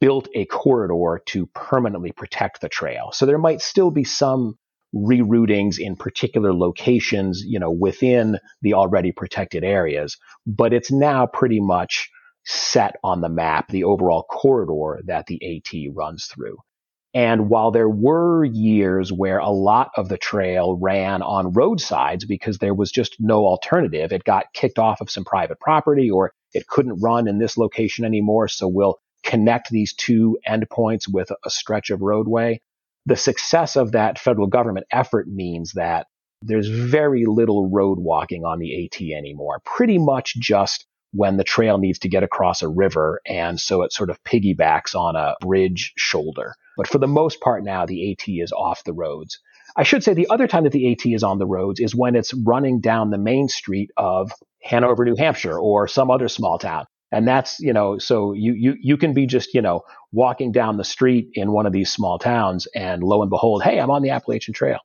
built 0.00 0.28
a 0.34 0.44
corridor 0.46 1.22
to 1.26 1.46
permanently 1.46 2.12
protect 2.12 2.60
the 2.60 2.68
trail. 2.68 3.10
So 3.12 3.26
there 3.26 3.38
might 3.38 3.60
still 3.60 3.90
be 3.90 4.04
some 4.04 4.54
reroutings 4.94 5.78
in 5.78 5.96
particular 5.96 6.52
locations, 6.52 7.42
you 7.46 7.58
know, 7.58 7.70
within 7.70 8.38
the 8.60 8.74
already 8.74 9.12
protected 9.12 9.64
areas. 9.64 10.16
But 10.46 10.72
it's 10.72 10.92
now 10.92 11.26
pretty 11.26 11.60
much 11.60 12.10
set 12.44 12.96
on 13.02 13.20
the 13.20 13.28
map, 13.28 13.68
the 13.68 13.84
overall 13.84 14.24
corridor 14.24 15.00
that 15.06 15.26
the 15.26 15.40
AT 15.56 15.94
runs 15.94 16.26
through. 16.26 16.58
And 17.14 17.48
while 17.48 17.70
there 17.70 17.88
were 17.88 18.44
years 18.44 19.12
where 19.12 19.38
a 19.38 19.50
lot 19.50 19.90
of 19.96 20.08
the 20.08 20.16
trail 20.16 20.78
ran 20.80 21.20
on 21.22 21.52
roadsides 21.52 22.24
because 22.24 22.58
there 22.58 22.74
was 22.74 22.90
just 22.90 23.16
no 23.18 23.46
alternative, 23.46 24.12
it 24.12 24.24
got 24.24 24.46
kicked 24.54 24.78
off 24.78 25.00
of 25.00 25.10
some 25.10 25.24
private 25.24 25.60
property 25.60 26.10
or 26.10 26.32
it 26.54 26.66
couldn't 26.66 27.00
run 27.00 27.28
in 27.28 27.38
this 27.38 27.58
location 27.58 28.04
anymore. 28.04 28.48
So 28.48 28.66
we'll 28.66 28.98
connect 29.24 29.70
these 29.70 29.92
two 29.94 30.38
endpoints 30.48 31.02
with 31.06 31.30
a 31.44 31.50
stretch 31.50 31.90
of 31.90 32.00
roadway 32.00 32.60
the 33.06 33.16
success 33.16 33.76
of 33.76 33.92
that 33.92 34.18
federal 34.18 34.46
government 34.46 34.86
effort 34.90 35.26
means 35.28 35.72
that 35.72 36.06
there's 36.42 36.68
very 36.68 37.24
little 37.26 37.68
road 37.70 37.98
walking 37.98 38.44
on 38.44 38.58
the 38.58 38.84
AT 38.84 39.00
anymore. 39.00 39.60
Pretty 39.64 39.98
much 39.98 40.34
just 40.36 40.86
when 41.12 41.36
the 41.36 41.44
trail 41.44 41.78
needs 41.78 41.98
to 42.00 42.08
get 42.08 42.22
across 42.22 42.62
a 42.62 42.68
river, 42.68 43.20
and 43.26 43.60
so 43.60 43.82
it 43.82 43.92
sort 43.92 44.10
of 44.10 44.22
piggybacks 44.24 44.94
on 44.94 45.14
a 45.14 45.34
bridge 45.40 45.92
shoulder. 45.96 46.54
But 46.76 46.88
for 46.88 46.98
the 46.98 47.06
most 47.06 47.40
part 47.40 47.64
now, 47.64 47.86
the 47.86 48.12
AT 48.12 48.24
is 48.26 48.52
off 48.52 48.84
the 48.84 48.92
roads. 48.92 49.38
I 49.76 49.82
should 49.82 50.04
say 50.04 50.14
the 50.14 50.28
other 50.28 50.46
time 50.46 50.64
that 50.64 50.72
the 50.72 50.92
AT 50.92 51.06
is 51.06 51.22
on 51.22 51.38
the 51.38 51.46
roads 51.46 51.80
is 51.80 51.94
when 51.94 52.14
it's 52.14 52.34
running 52.34 52.80
down 52.80 53.10
the 53.10 53.18
main 53.18 53.48
street 53.48 53.90
of 53.96 54.32
Hanover, 54.62 55.04
New 55.04 55.16
Hampshire, 55.16 55.58
or 55.58 55.88
some 55.88 56.10
other 56.10 56.28
small 56.28 56.58
town. 56.58 56.86
And 57.10 57.28
that's, 57.28 57.60
you 57.60 57.72
know, 57.72 57.98
so 57.98 58.32
you, 58.32 58.54
you, 58.54 58.74
you 58.80 58.96
can 58.96 59.12
be 59.12 59.26
just, 59.26 59.54
you 59.54 59.60
know, 59.60 59.82
walking 60.12 60.50
down 60.50 60.78
the 60.78 60.84
street 60.84 61.28
in 61.34 61.52
one 61.52 61.66
of 61.66 61.72
these 61.72 61.92
small 61.92 62.18
towns 62.18 62.66
and 62.74 63.02
lo 63.02 63.20
and 63.20 63.30
behold, 63.30 63.62
hey, 63.62 63.78
I'm 63.78 63.90
on 63.90 64.02
the 64.02 64.10
Appalachian 64.10 64.54
Trail. 64.54 64.78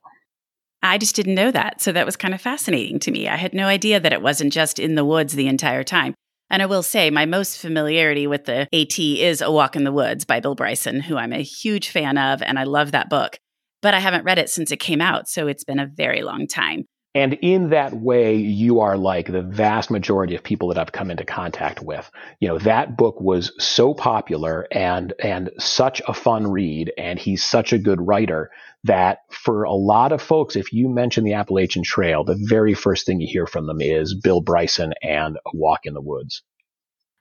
I 0.82 0.98
just 0.98 1.16
didn't 1.16 1.34
know 1.34 1.50
that. 1.50 1.80
So 1.80 1.90
that 1.92 2.06
was 2.06 2.16
kind 2.16 2.34
of 2.34 2.40
fascinating 2.40 2.98
to 3.00 3.10
me. 3.10 3.28
I 3.28 3.36
had 3.36 3.54
no 3.54 3.66
idea 3.66 3.98
that 3.98 4.12
it 4.12 4.22
wasn't 4.22 4.52
just 4.52 4.78
in 4.78 4.94
the 4.94 5.04
woods 5.04 5.34
the 5.34 5.48
entire 5.48 5.84
time. 5.84 6.14
And 6.50 6.62
I 6.62 6.66
will 6.66 6.82
say, 6.82 7.10
my 7.10 7.26
most 7.26 7.58
familiarity 7.58 8.26
with 8.26 8.44
the 8.44 8.68
AT 8.72 8.98
is 8.98 9.40
A 9.40 9.50
Walk 9.50 9.76
in 9.76 9.84
the 9.84 9.92
Woods 9.92 10.24
by 10.24 10.40
Bill 10.40 10.54
Bryson, 10.54 11.00
who 11.00 11.16
I'm 11.16 11.32
a 11.32 11.42
huge 11.42 11.90
fan 11.90 12.16
of, 12.16 12.42
and 12.42 12.58
I 12.58 12.64
love 12.64 12.92
that 12.92 13.10
book. 13.10 13.38
But 13.82 13.94
I 13.94 14.00
haven't 14.00 14.24
read 14.24 14.38
it 14.38 14.50
since 14.50 14.72
it 14.72 14.78
came 14.78 15.00
out, 15.00 15.28
so 15.28 15.46
it's 15.46 15.64
been 15.64 15.78
a 15.78 15.86
very 15.86 16.22
long 16.22 16.46
time. 16.46 16.86
And 17.14 17.34
in 17.34 17.70
that 17.70 17.94
way, 17.94 18.36
you 18.36 18.80
are 18.80 18.96
like 18.96 19.32
the 19.32 19.42
vast 19.42 19.90
majority 19.90 20.34
of 20.34 20.42
people 20.42 20.68
that 20.68 20.78
I've 20.78 20.92
come 20.92 21.10
into 21.10 21.24
contact 21.24 21.80
with. 21.80 22.08
You 22.40 22.48
know, 22.48 22.58
that 22.58 22.96
book 22.96 23.20
was 23.20 23.52
so 23.58 23.94
popular 23.94 24.68
and, 24.70 25.14
and 25.18 25.50
such 25.58 26.02
a 26.06 26.14
fun 26.14 26.46
read. 26.46 26.92
And 26.98 27.18
he's 27.18 27.44
such 27.44 27.72
a 27.72 27.78
good 27.78 28.06
writer 28.06 28.50
that 28.84 29.18
for 29.30 29.64
a 29.64 29.72
lot 29.72 30.12
of 30.12 30.22
folks, 30.22 30.56
if 30.56 30.72
you 30.72 30.88
mention 30.88 31.24
the 31.24 31.34
Appalachian 31.34 31.82
Trail, 31.82 32.24
the 32.24 32.38
very 32.48 32.74
first 32.74 33.06
thing 33.06 33.20
you 33.20 33.28
hear 33.30 33.46
from 33.46 33.66
them 33.66 33.80
is 33.80 34.14
Bill 34.14 34.40
Bryson 34.40 34.94
and 35.02 35.36
A 35.36 35.50
Walk 35.54 35.80
in 35.84 35.94
the 35.94 36.00
Woods. 36.00 36.42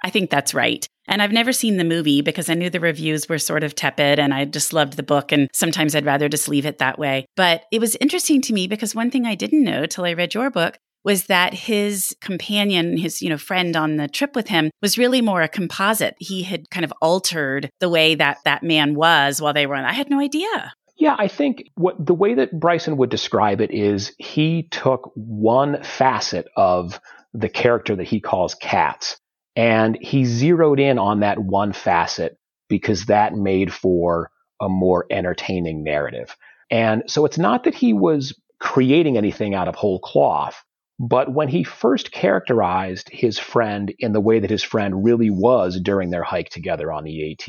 I 0.03 0.09
think 0.09 0.29
that's 0.29 0.53
right. 0.53 0.87
And 1.07 1.21
I've 1.21 1.31
never 1.31 1.51
seen 1.51 1.77
the 1.77 1.83
movie 1.83 2.21
because 2.21 2.49
I 2.49 2.53
knew 2.53 2.69
the 2.69 2.79
reviews 2.79 3.27
were 3.27 3.39
sort 3.39 3.63
of 3.63 3.73
tepid 3.73 4.19
and 4.19 4.33
I 4.33 4.45
just 4.45 4.73
loved 4.73 4.93
the 4.93 5.03
book. 5.03 5.31
And 5.31 5.49
sometimes 5.53 5.95
I'd 5.95 6.05
rather 6.05 6.29
just 6.29 6.47
leave 6.47 6.65
it 6.65 6.77
that 6.77 6.99
way. 6.99 7.25
But 7.35 7.63
it 7.71 7.79
was 7.79 7.95
interesting 7.95 8.41
to 8.43 8.53
me 8.53 8.67
because 8.67 8.93
one 8.93 9.09
thing 9.09 9.25
I 9.25 9.35
didn't 9.35 9.63
know 9.63 9.85
till 9.85 10.05
I 10.05 10.13
read 10.13 10.33
your 10.33 10.51
book 10.51 10.77
was 11.03 11.27
that 11.27 11.53
his 11.53 12.15
companion, 12.21 12.97
his, 12.97 13.21
you 13.21 13.29
know, 13.29 13.37
friend 13.37 13.75
on 13.75 13.95
the 13.95 14.09
trip 14.09 14.35
with 14.35 14.49
him 14.49 14.69
was 14.81 14.97
really 14.97 15.21
more 15.21 15.41
a 15.41 15.47
composite. 15.47 16.15
He 16.19 16.43
had 16.43 16.69
kind 16.69 16.83
of 16.83 16.93
altered 17.01 17.69
the 17.79 17.89
way 17.89 18.13
that 18.15 18.39
that 18.43 18.61
man 18.61 18.93
was 18.93 19.41
while 19.41 19.53
they 19.53 19.65
were 19.65 19.75
on. 19.75 19.85
I 19.85 19.93
had 19.93 20.09
no 20.09 20.19
idea. 20.19 20.73
Yeah, 20.97 21.15
I 21.17 21.27
think 21.27 21.69
what 21.75 22.03
the 22.03 22.13
way 22.13 22.35
that 22.35 22.59
Bryson 22.59 22.97
would 22.97 23.09
describe 23.09 23.61
it 23.61 23.71
is 23.71 24.13
he 24.17 24.63
took 24.63 25.11
one 25.15 25.83
facet 25.83 26.47
of 26.55 26.99
the 27.33 27.49
character 27.49 27.95
that 27.95 28.07
he 28.07 28.19
calls 28.19 28.55
Katz 28.55 29.17
and 29.55 29.97
he 30.01 30.25
zeroed 30.25 30.79
in 30.79 30.97
on 30.97 31.19
that 31.19 31.39
one 31.39 31.73
facet 31.73 32.37
because 32.67 33.05
that 33.05 33.33
made 33.33 33.71
for 33.71 34.31
a 34.59 34.69
more 34.69 35.05
entertaining 35.11 35.83
narrative. 35.83 36.35
And 36.71 37.03
so 37.07 37.25
it's 37.25 37.37
not 37.37 37.63
that 37.65 37.75
he 37.75 37.93
was 37.93 38.39
creating 38.59 39.17
anything 39.17 39.53
out 39.53 39.67
of 39.67 39.75
whole 39.75 39.99
cloth, 39.99 40.63
but 40.99 41.31
when 41.31 41.47
he 41.47 41.63
first 41.63 42.11
characterized 42.11 43.09
his 43.11 43.37
friend 43.37 43.93
in 43.99 44.13
the 44.13 44.21
way 44.21 44.39
that 44.39 44.49
his 44.49 44.63
friend 44.63 45.03
really 45.03 45.29
was 45.29 45.79
during 45.79 46.09
their 46.09 46.23
hike 46.23 46.49
together 46.49 46.91
on 46.91 47.03
the 47.03 47.31
AT, 47.31 47.47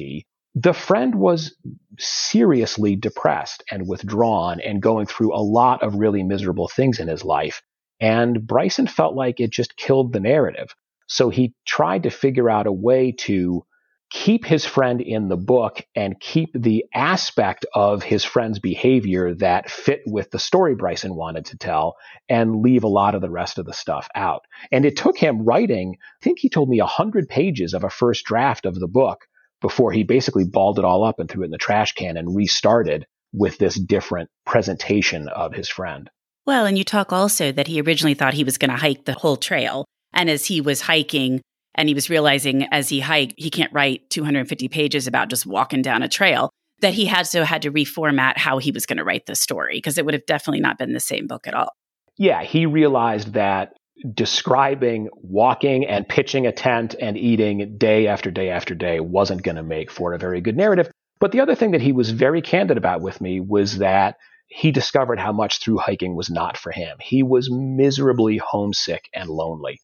the 0.61 0.73
friend 0.73 1.15
was 1.15 1.55
seriously 1.99 2.97
depressed 2.97 3.63
and 3.71 3.87
withdrawn 3.87 4.61
and 4.61 4.83
going 4.83 5.07
through 5.07 5.35
a 5.35 5.39
lot 5.43 5.83
of 5.83 5.95
really 5.95 6.25
miserable 6.25 6.69
things 6.69 6.99
in 6.99 7.07
his 7.07 7.25
life. 7.25 7.63
And 8.01 8.45
Bryson 8.45 8.89
felt 8.89 9.15
like 9.15 9.39
it 9.41 9.51
just 9.51 9.77
killed 9.77 10.13
the 10.13 10.21
narrative. 10.21 10.75
So 11.07 11.31
he 11.31 11.55
tried 11.65 12.05
to 12.05 12.11
figure 12.11 12.51
out 12.51 12.67
a 12.67 12.73
way 12.73 13.13
to 13.21 13.65
keep 14.11 14.45
his 14.45 14.65
friend 14.65 15.01
in 15.01 15.29
the 15.29 15.37
book 15.37 15.83
and 15.95 16.19
keep 16.19 16.51
the 16.55 16.87
aspect 16.93 17.65
of 17.75 18.03
his 18.03 18.25
friend's 18.25 18.59
behavior 18.59 19.35
that 19.35 19.71
fit 19.71 20.01
with 20.07 20.31
the 20.31 20.39
story 20.39 20.75
Bryson 20.75 21.15
wanted 21.15 21.45
to 21.47 21.59
tell 21.59 21.95
and 22.29 22.63
leave 22.63 22.85
a 22.85 22.89
lot 22.89 23.15
of 23.15 23.21
the 23.21 23.31
rest 23.31 23.59
of 23.59 23.67
the 23.67 23.73
stuff 23.73 24.09
out. 24.15 24.43
And 24.73 24.85
it 24.85 24.97
took 24.97 25.19
him 25.19 25.45
writing, 25.45 25.99
I 26.21 26.25
think 26.25 26.39
he 26.41 26.49
told 26.49 26.69
me 26.69 26.81
100 26.81 27.29
pages 27.29 27.75
of 27.75 27.85
a 27.85 27.91
first 27.91 28.25
draft 28.25 28.65
of 28.65 28.75
the 28.75 28.89
book 28.89 29.21
before 29.61 29.93
he 29.93 30.05
basically 30.05 30.45
balled 30.45 30.79
it 30.79 30.85
all 30.85 31.05
up 31.05 31.19
and 31.19 31.31
threw 31.31 31.43
it 31.43 31.47
in 31.47 31.51
the 31.51 31.59
trash 31.59 31.93
can 31.93 32.17
and 32.17 32.35
restarted 32.35 33.07
with 33.33 33.59
this 33.59 33.79
different 33.79 34.29
presentation 34.47 35.29
of 35.29 35.55
his 35.55 35.69
friend. 35.69 36.09
Well, 36.47 36.65
and 36.65 36.79
you 36.79 36.85
talk 36.85 37.13
also 37.13 37.53
that 37.53 37.67
he 37.67 37.81
originally 37.81 38.15
thought 38.15 38.35
he 38.35 38.45
was 38.45 38.57
going 38.57 38.71
to 38.71 38.77
hike 38.77 39.05
the 39.05 39.13
whole 39.13 39.37
trail 39.37 39.85
and 40.13 40.31
as 40.31 40.47
he 40.47 40.61
was 40.61 40.81
hiking, 40.81 41.41
and 41.75 41.89
he 41.89 41.95
was 41.95 42.11
realizing 42.11 42.67
as 42.73 42.89
he 42.89 43.01
hiked, 43.01 43.35
he 43.37 43.51
can't 43.51 43.73
write 43.73 44.09
250 44.11 44.69
pages 44.69 45.07
about 45.07 45.29
just 45.29 45.47
walking 45.47 45.83
down 45.83 46.03
a 46.03 46.09
trail, 46.09 46.51
that 46.81 46.95
he 46.95 47.07
had 47.07 47.27
so 47.27 47.45
had 47.45 47.63
to 47.63 47.71
reformat 47.71 48.37
how 48.37 48.59
he 48.59 48.71
was 48.71 48.87
going 48.87 48.97
to 48.97 49.05
write 49.05 49.27
the 49.27 49.35
story 49.35 49.77
because 49.77 49.99
it 49.99 50.05
would 50.05 50.15
have 50.15 50.27
definitely 50.27 50.61
not 50.61 50.79
been 50.79 50.93
the 50.93 51.01
same 51.01 51.27
book 51.27 51.47
at 51.47 51.55
all. 51.55 51.71
Yeah, 52.17 52.43
he 52.43 52.67
realized 52.67 53.35
that 53.35 53.75
describing 54.15 55.09
walking 55.15 55.87
and 55.87 56.09
pitching 56.09 56.47
a 56.47 56.53
tent 56.53 56.95
and 57.01 57.17
eating 57.17 57.77
day 57.79 58.07
after 58.07 58.31
day 58.31 58.51
after 58.51 58.75
day 58.75 59.01
wasn't 59.01 59.43
going 59.43 59.57
to 59.57 59.63
make 59.63 59.91
for 59.91 60.13
a 60.13 60.19
very 60.19 60.41
good 60.41 60.57
narrative. 60.57 60.91
But 61.21 61.33
the 61.33 61.41
other 61.41 61.55
thing 61.55 61.73
that 61.73 61.81
he 61.81 61.93
was 61.93 62.11
very 62.11 62.43
candid 62.43 62.77
about 62.77 63.01
with 63.01 63.21
me 63.21 63.41
was 63.41 63.79
that 63.79 64.17
he 64.49 64.71
discovered 64.71 65.19
how 65.19 65.33
much 65.33 65.61
through 65.61 65.79
hiking 65.79 66.15
was 66.15 66.31
not 66.31 66.57
for 66.57 66.73
him. 66.73 66.97
He 67.01 67.23
was 67.23 67.51
miserably 67.51 68.39
homesick 68.39 69.09
and 69.13 69.29
lonely. 69.29 69.81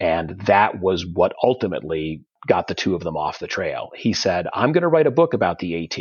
And 0.00 0.40
that 0.46 0.80
was 0.80 1.04
what 1.06 1.34
ultimately 1.42 2.22
got 2.46 2.68
the 2.68 2.74
two 2.74 2.94
of 2.94 3.02
them 3.02 3.16
off 3.16 3.38
the 3.38 3.46
trail. 3.46 3.90
He 3.94 4.12
said, 4.12 4.46
I'm 4.54 4.72
going 4.72 4.82
to 4.82 4.88
write 4.88 5.06
a 5.06 5.10
book 5.10 5.34
about 5.34 5.58
the 5.58 5.84
AT 5.84 5.98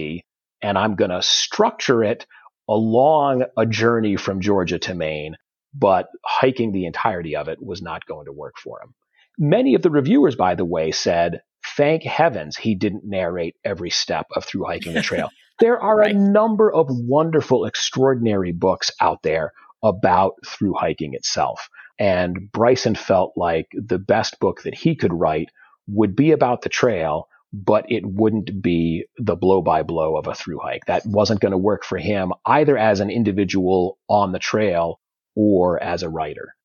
and 0.61 0.77
I'm 0.77 0.95
going 0.95 1.11
to 1.11 1.21
structure 1.21 2.03
it 2.03 2.25
along 2.67 3.43
a 3.57 3.65
journey 3.65 4.15
from 4.15 4.41
Georgia 4.41 4.79
to 4.79 4.95
Maine, 4.95 5.35
but 5.77 6.07
hiking 6.23 6.71
the 6.71 6.85
entirety 6.85 7.35
of 7.35 7.49
it 7.49 7.61
was 7.61 7.81
not 7.81 8.05
going 8.05 8.25
to 8.25 8.31
work 8.31 8.55
for 8.57 8.81
him. 8.81 8.93
Many 9.37 9.75
of 9.75 9.81
the 9.81 9.89
reviewers, 9.89 10.35
by 10.35 10.55
the 10.55 10.65
way, 10.65 10.91
said, 10.91 11.41
thank 11.75 12.03
heavens 12.03 12.55
he 12.55 12.75
didn't 12.75 13.03
narrate 13.03 13.55
every 13.65 13.89
step 13.89 14.27
of 14.35 14.45
through 14.45 14.65
hiking 14.65 14.93
the 14.93 15.01
trail. 15.01 15.29
there 15.59 15.79
are 15.79 15.97
right. 15.97 16.15
a 16.15 16.17
number 16.17 16.71
of 16.71 16.87
wonderful, 16.89 17.65
extraordinary 17.65 18.53
books 18.53 18.91
out 19.01 19.21
there 19.23 19.51
about 19.83 20.33
through 20.45 20.73
hiking 20.73 21.13
itself. 21.13 21.69
And 21.99 22.51
Bryson 22.51 22.95
felt 22.95 23.33
like 23.35 23.67
the 23.73 23.99
best 23.99 24.39
book 24.39 24.63
that 24.63 24.75
he 24.75 24.95
could 24.95 25.13
write 25.13 25.49
would 25.87 26.15
be 26.15 26.31
about 26.31 26.61
the 26.61 26.69
trail, 26.69 27.27
but 27.53 27.85
it 27.89 28.03
wouldn't 28.05 28.61
be 28.61 29.05
the 29.17 29.35
blow 29.35 29.61
by 29.61 29.83
blow 29.83 30.17
of 30.17 30.27
a 30.27 30.35
through 30.35 30.59
hike. 30.59 30.85
That 30.85 31.05
wasn't 31.05 31.41
going 31.41 31.51
to 31.51 31.57
work 31.57 31.83
for 31.83 31.97
him 31.97 32.31
either 32.45 32.77
as 32.77 32.99
an 33.01 33.09
individual 33.09 33.97
on 34.09 34.31
the 34.31 34.39
trail 34.39 34.99
or 35.35 35.81
as 35.81 36.03
a 36.03 36.09
writer. 36.09 36.55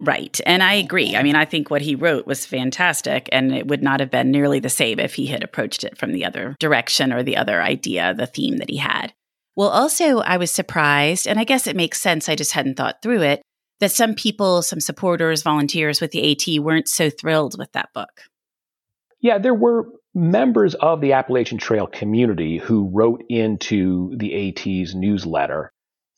Right. 0.00 0.40
And 0.44 0.64
I 0.64 0.74
agree. 0.74 1.14
I 1.14 1.22
mean, 1.22 1.36
I 1.36 1.44
think 1.44 1.70
what 1.70 1.82
he 1.82 1.94
wrote 1.94 2.26
was 2.26 2.44
fantastic, 2.44 3.28
and 3.30 3.54
it 3.54 3.68
would 3.68 3.84
not 3.84 4.00
have 4.00 4.10
been 4.10 4.32
nearly 4.32 4.58
the 4.58 4.68
same 4.68 4.98
if 4.98 5.14
he 5.14 5.26
had 5.26 5.44
approached 5.44 5.84
it 5.84 5.96
from 5.96 6.12
the 6.12 6.24
other 6.24 6.56
direction 6.58 7.12
or 7.12 7.22
the 7.22 7.36
other 7.36 7.62
idea, 7.62 8.12
the 8.12 8.26
theme 8.26 8.56
that 8.56 8.70
he 8.70 8.78
had. 8.78 9.12
Well, 9.54 9.68
also, 9.68 10.18
I 10.18 10.38
was 10.38 10.50
surprised, 10.50 11.28
and 11.28 11.38
I 11.38 11.44
guess 11.44 11.66
it 11.66 11.76
makes 11.76 12.00
sense. 12.00 12.28
I 12.28 12.34
just 12.34 12.52
hadn't 12.52 12.76
thought 12.76 13.02
through 13.02 13.22
it, 13.22 13.42
that 13.78 13.92
some 13.92 14.14
people, 14.14 14.62
some 14.62 14.80
supporters, 14.80 15.42
volunteers 15.42 16.00
with 16.00 16.10
the 16.10 16.32
AT 16.32 16.62
weren't 16.62 16.88
so 16.88 17.10
thrilled 17.10 17.56
with 17.58 17.70
that 17.72 17.90
book. 17.94 18.22
Yeah, 19.20 19.38
there 19.38 19.54
were 19.54 19.86
members 20.14 20.74
of 20.76 21.00
the 21.00 21.12
Appalachian 21.12 21.58
Trail 21.58 21.86
community 21.86 22.58
who 22.58 22.90
wrote 22.92 23.22
into 23.28 24.16
the 24.16 24.48
AT's 24.48 24.94
newsletter 24.94 25.71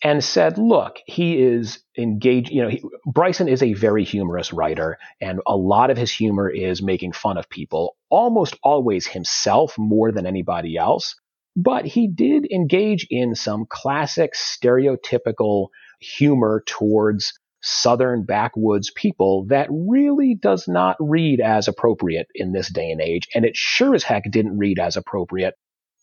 and 0.05 0.23
said, 0.23 0.59
look, 0.59 0.99
he 1.07 1.43
is 1.43 1.83
engaged. 1.97 2.51
You 2.51 2.63
know, 2.63 2.69
he, 2.69 2.83
Bryson 3.07 3.49
is 3.49 3.63
a 3.63 3.73
very 3.73 4.05
humorous 4.05 4.53
writer, 4.53 4.99
and 5.21 5.41
a 5.47 5.57
lot 5.57 5.91
of 5.91 5.97
his 5.97 6.13
humor 6.13 6.49
is 6.49 6.83
making 6.83 7.13
fun 7.13 7.39
of 7.39 7.49
people, 7.49 7.97
almost 8.11 8.57
always 8.63 9.07
himself 9.07 9.77
more 9.79 10.13
than 10.13 10.27
anybody 10.27 10.77
else. 10.77 11.17
But 11.57 11.87
he 11.87 12.07
did 12.07 12.47
engage 12.53 13.07
in 13.09 13.35
some 13.35 13.65
classic 13.69 14.35
stereotypical 14.35 15.69
humor 16.01 16.63
towards 16.67 17.33
Southern 17.63 18.25
backwoods 18.25 18.93
people 18.95 19.47
that 19.49 19.69
really 19.71 20.35
does 20.35 20.69
not 20.69 20.97
read 21.01 21.41
as 21.41 21.67
appropriate 21.67 22.27
in 22.35 22.53
this 22.53 22.71
day 22.71 22.91
and 22.91 23.01
age. 23.01 23.27
And 23.35 23.47
it 23.47 23.57
sure 23.57 23.95
as 23.95 24.03
heck 24.03 24.25
didn't 24.31 24.59
read 24.59 24.79
as 24.79 24.97
appropriate 24.97 25.55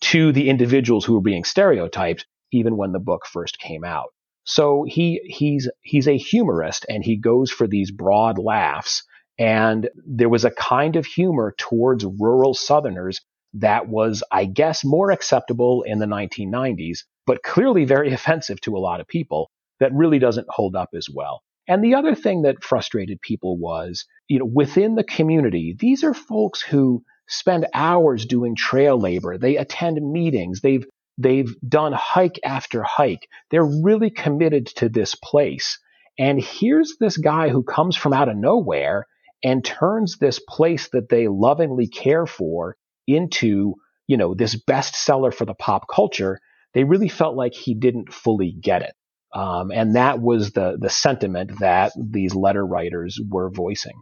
to 0.01 0.31
the 0.31 0.49
individuals 0.49 1.05
who 1.05 1.13
were 1.13 1.21
being 1.21 1.43
stereotyped 1.43 2.25
even 2.51 2.77
when 2.77 2.91
the 2.91 2.99
book 2.99 3.25
first 3.25 3.59
came 3.59 3.83
out. 3.83 4.09
So 4.43 4.85
he 4.87 5.21
he's 5.25 5.69
he's 5.81 6.07
a 6.07 6.17
humorist 6.17 6.85
and 6.89 7.03
he 7.03 7.17
goes 7.17 7.51
for 7.51 7.67
these 7.67 7.91
broad 7.91 8.37
laughs 8.37 9.03
and 9.37 9.89
there 10.05 10.29
was 10.29 10.45
a 10.45 10.51
kind 10.51 10.95
of 10.95 11.05
humor 11.05 11.53
towards 11.57 12.05
rural 12.05 12.53
southerners 12.53 13.21
that 13.53 13.87
was 13.87 14.23
I 14.31 14.45
guess 14.45 14.83
more 14.83 15.11
acceptable 15.11 15.83
in 15.83 15.99
the 15.99 16.05
1990s 16.05 16.99
but 17.27 17.43
clearly 17.43 17.85
very 17.85 18.11
offensive 18.13 18.59
to 18.61 18.75
a 18.75 18.79
lot 18.79 18.99
of 18.99 19.07
people 19.07 19.49
that 19.79 19.93
really 19.93 20.19
doesn't 20.19 20.47
hold 20.49 20.75
up 20.75 20.89
as 20.95 21.07
well. 21.13 21.41
And 21.67 21.83
the 21.83 21.95
other 21.95 22.15
thing 22.15 22.41
that 22.41 22.63
frustrated 22.63 23.21
people 23.21 23.57
was, 23.57 24.05
you 24.27 24.39
know, 24.39 24.49
within 24.51 24.95
the 24.95 25.03
community, 25.03 25.75
these 25.79 26.03
are 26.03 26.13
folks 26.13 26.61
who 26.61 27.03
spend 27.27 27.67
hours 27.73 28.25
doing 28.25 28.55
trail 28.55 28.99
labor. 28.99 29.37
They 29.37 29.57
attend 29.57 29.97
meetings. 30.01 30.61
They've 30.61 30.85
They've 31.17 31.53
done 31.67 31.93
hike 31.93 32.39
after 32.43 32.83
hike. 32.83 33.27
They're 33.49 33.63
really 33.83 34.09
committed 34.09 34.67
to 34.77 34.89
this 34.89 35.15
place. 35.15 35.79
And 36.17 36.41
here's 36.41 36.97
this 36.99 37.17
guy 37.17 37.49
who 37.49 37.63
comes 37.63 37.95
from 37.95 38.13
out 38.13 38.29
of 38.29 38.37
nowhere 38.37 39.07
and 39.43 39.63
turns 39.65 40.17
this 40.17 40.39
place 40.39 40.89
that 40.89 41.09
they 41.09 41.27
lovingly 41.27 41.87
care 41.87 42.25
for 42.25 42.77
into, 43.07 43.75
you 44.07 44.17
know, 44.17 44.33
this 44.33 44.55
bestseller 44.55 45.33
for 45.33 45.45
the 45.45 45.53
pop 45.53 45.87
culture. 45.87 46.39
They 46.73 46.83
really 46.83 47.09
felt 47.09 47.35
like 47.35 47.53
he 47.53 47.73
didn't 47.73 48.13
fully 48.13 48.51
get 48.51 48.81
it. 48.83 48.93
Um, 49.33 49.71
and 49.71 49.95
that 49.95 50.19
was 50.19 50.51
the 50.51 50.77
the 50.79 50.89
sentiment 50.89 51.59
that 51.59 51.93
these 51.97 52.35
letter 52.35 52.65
writers 52.65 53.19
were 53.29 53.49
voicing. 53.49 54.01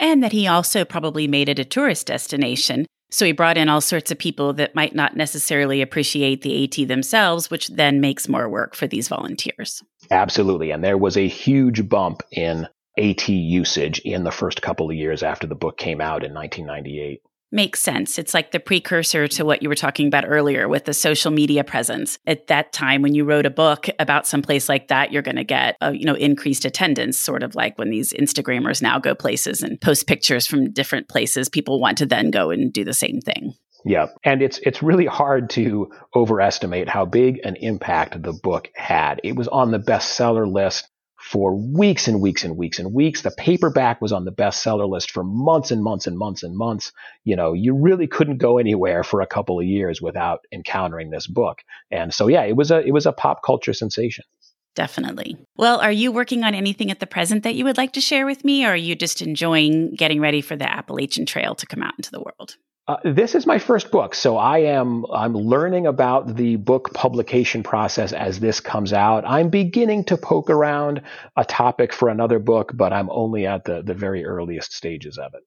And 0.00 0.22
that 0.22 0.32
he 0.32 0.46
also 0.46 0.84
probably 0.84 1.26
made 1.26 1.48
it 1.48 1.58
a 1.58 1.64
tourist 1.64 2.06
destination 2.06 2.86
so 3.10 3.24
he 3.24 3.32
brought 3.32 3.56
in 3.56 3.68
all 3.68 3.80
sorts 3.80 4.10
of 4.10 4.18
people 4.18 4.52
that 4.54 4.74
might 4.74 4.94
not 4.94 5.16
necessarily 5.16 5.80
appreciate 5.80 6.42
the 6.42 6.64
AT 6.64 6.88
themselves, 6.88 7.50
which 7.50 7.68
then 7.68 8.00
makes 8.00 8.28
more 8.28 8.48
work 8.48 8.74
for 8.74 8.86
these 8.86 9.08
volunteers. 9.08 9.82
Absolutely. 10.10 10.70
And 10.70 10.84
there 10.84 10.98
was 10.98 11.16
a 11.16 11.26
huge 11.26 11.88
bump 11.88 12.22
in 12.30 12.68
AT 12.98 13.28
usage 13.28 14.00
in 14.00 14.24
the 14.24 14.30
first 14.30 14.60
couple 14.60 14.90
of 14.90 14.96
years 14.96 15.22
after 15.22 15.46
the 15.46 15.54
book 15.54 15.78
came 15.78 16.00
out 16.00 16.24
in 16.24 16.34
1998 16.34 17.22
makes 17.50 17.80
sense. 17.80 18.18
It's 18.18 18.34
like 18.34 18.52
the 18.52 18.60
precursor 18.60 19.26
to 19.28 19.44
what 19.44 19.62
you 19.62 19.68
were 19.68 19.74
talking 19.74 20.06
about 20.06 20.24
earlier 20.26 20.68
with 20.68 20.84
the 20.84 20.94
social 20.94 21.30
media 21.30 21.64
presence. 21.64 22.18
At 22.26 22.46
that 22.48 22.72
time, 22.72 23.02
when 23.02 23.14
you 23.14 23.24
wrote 23.24 23.46
a 23.46 23.50
book 23.50 23.88
about 23.98 24.26
some 24.26 24.42
place 24.42 24.68
like 24.68 24.88
that, 24.88 25.12
you're 25.12 25.22
going 25.22 25.36
to 25.36 25.44
get 25.44 25.76
a, 25.80 25.94
you 25.94 26.04
know 26.04 26.14
increased 26.14 26.64
attendance. 26.64 27.18
Sort 27.18 27.42
of 27.42 27.54
like 27.54 27.78
when 27.78 27.90
these 27.90 28.12
Instagrammers 28.12 28.82
now 28.82 28.98
go 28.98 29.14
places 29.14 29.62
and 29.62 29.80
post 29.80 30.06
pictures 30.06 30.46
from 30.46 30.70
different 30.72 31.08
places, 31.08 31.48
people 31.48 31.80
want 31.80 31.98
to 31.98 32.06
then 32.06 32.30
go 32.30 32.50
and 32.50 32.72
do 32.72 32.84
the 32.84 32.94
same 32.94 33.20
thing. 33.20 33.54
Yeah, 33.84 34.08
and 34.24 34.42
it's 34.42 34.58
it's 34.58 34.82
really 34.82 35.06
hard 35.06 35.50
to 35.50 35.90
overestimate 36.14 36.88
how 36.88 37.04
big 37.04 37.40
an 37.44 37.56
impact 37.56 38.22
the 38.22 38.32
book 38.32 38.70
had. 38.74 39.20
It 39.24 39.36
was 39.36 39.48
on 39.48 39.70
the 39.70 39.78
bestseller 39.78 40.50
list 40.50 40.88
for 41.28 41.54
weeks 41.54 42.08
and 42.08 42.22
weeks 42.22 42.42
and 42.42 42.56
weeks 42.56 42.78
and 42.78 42.94
weeks. 42.94 43.20
The 43.20 43.30
paperback 43.30 44.00
was 44.00 44.12
on 44.12 44.24
the 44.24 44.32
bestseller 44.32 44.88
list 44.88 45.10
for 45.10 45.22
months 45.22 45.70
and 45.70 45.82
months 45.82 46.06
and 46.06 46.16
months 46.16 46.42
and 46.42 46.56
months. 46.56 46.90
You 47.24 47.36
know, 47.36 47.52
you 47.52 47.74
really 47.76 48.06
couldn't 48.06 48.38
go 48.38 48.56
anywhere 48.56 49.04
for 49.04 49.20
a 49.20 49.26
couple 49.26 49.60
of 49.60 49.66
years 49.66 50.00
without 50.00 50.40
encountering 50.52 51.10
this 51.10 51.26
book. 51.26 51.58
And 51.90 52.14
so, 52.14 52.28
yeah, 52.28 52.44
it 52.44 52.56
was 52.56 52.70
a 52.70 52.80
it 52.80 52.92
was 52.92 53.04
a 53.04 53.12
pop 53.12 53.42
culture 53.44 53.74
sensation. 53.74 54.24
Definitely. 54.74 55.36
Well, 55.56 55.80
are 55.80 55.92
you 55.92 56.12
working 56.12 56.44
on 56.44 56.54
anything 56.54 56.90
at 56.90 57.00
the 57.00 57.06
present 57.06 57.42
that 57.42 57.56
you 57.56 57.64
would 57.64 57.76
like 57.76 57.92
to 57.92 58.00
share 58.00 58.24
with 58.24 58.42
me, 58.42 58.64
or 58.64 58.70
are 58.70 58.76
you 58.76 58.94
just 58.94 59.20
enjoying 59.20 59.94
getting 59.96 60.20
ready 60.20 60.40
for 60.40 60.56
the 60.56 60.70
Appalachian 60.70 61.26
Trail 61.26 61.54
to 61.56 61.66
come 61.66 61.82
out 61.82 61.94
into 61.98 62.10
the 62.10 62.22
world? 62.22 62.56
Uh, 62.88 62.96
this 63.04 63.34
is 63.34 63.46
my 63.46 63.58
first 63.58 63.90
book, 63.90 64.14
so 64.14 64.38
I 64.38 64.60
am 64.60 65.04
I'm 65.12 65.34
learning 65.34 65.86
about 65.86 66.36
the 66.36 66.56
book 66.56 66.94
publication 66.94 67.62
process 67.62 68.14
as 68.14 68.40
this 68.40 68.60
comes 68.60 68.94
out. 68.94 69.24
I'm 69.26 69.50
beginning 69.50 70.04
to 70.04 70.16
poke 70.16 70.48
around 70.48 71.02
a 71.36 71.44
topic 71.44 71.92
for 71.92 72.08
another 72.08 72.38
book, 72.38 72.72
but 72.74 72.94
I'm 72.94 73.10
only 73.10 73.46
at 73.46 73.64
the 73.66 73.82
the 73.82 73.92
very 73.92 74.24
earliest 74.24 74.72
stages 74.72 75.18
of 75.18 75.34
it. 75.34 75.42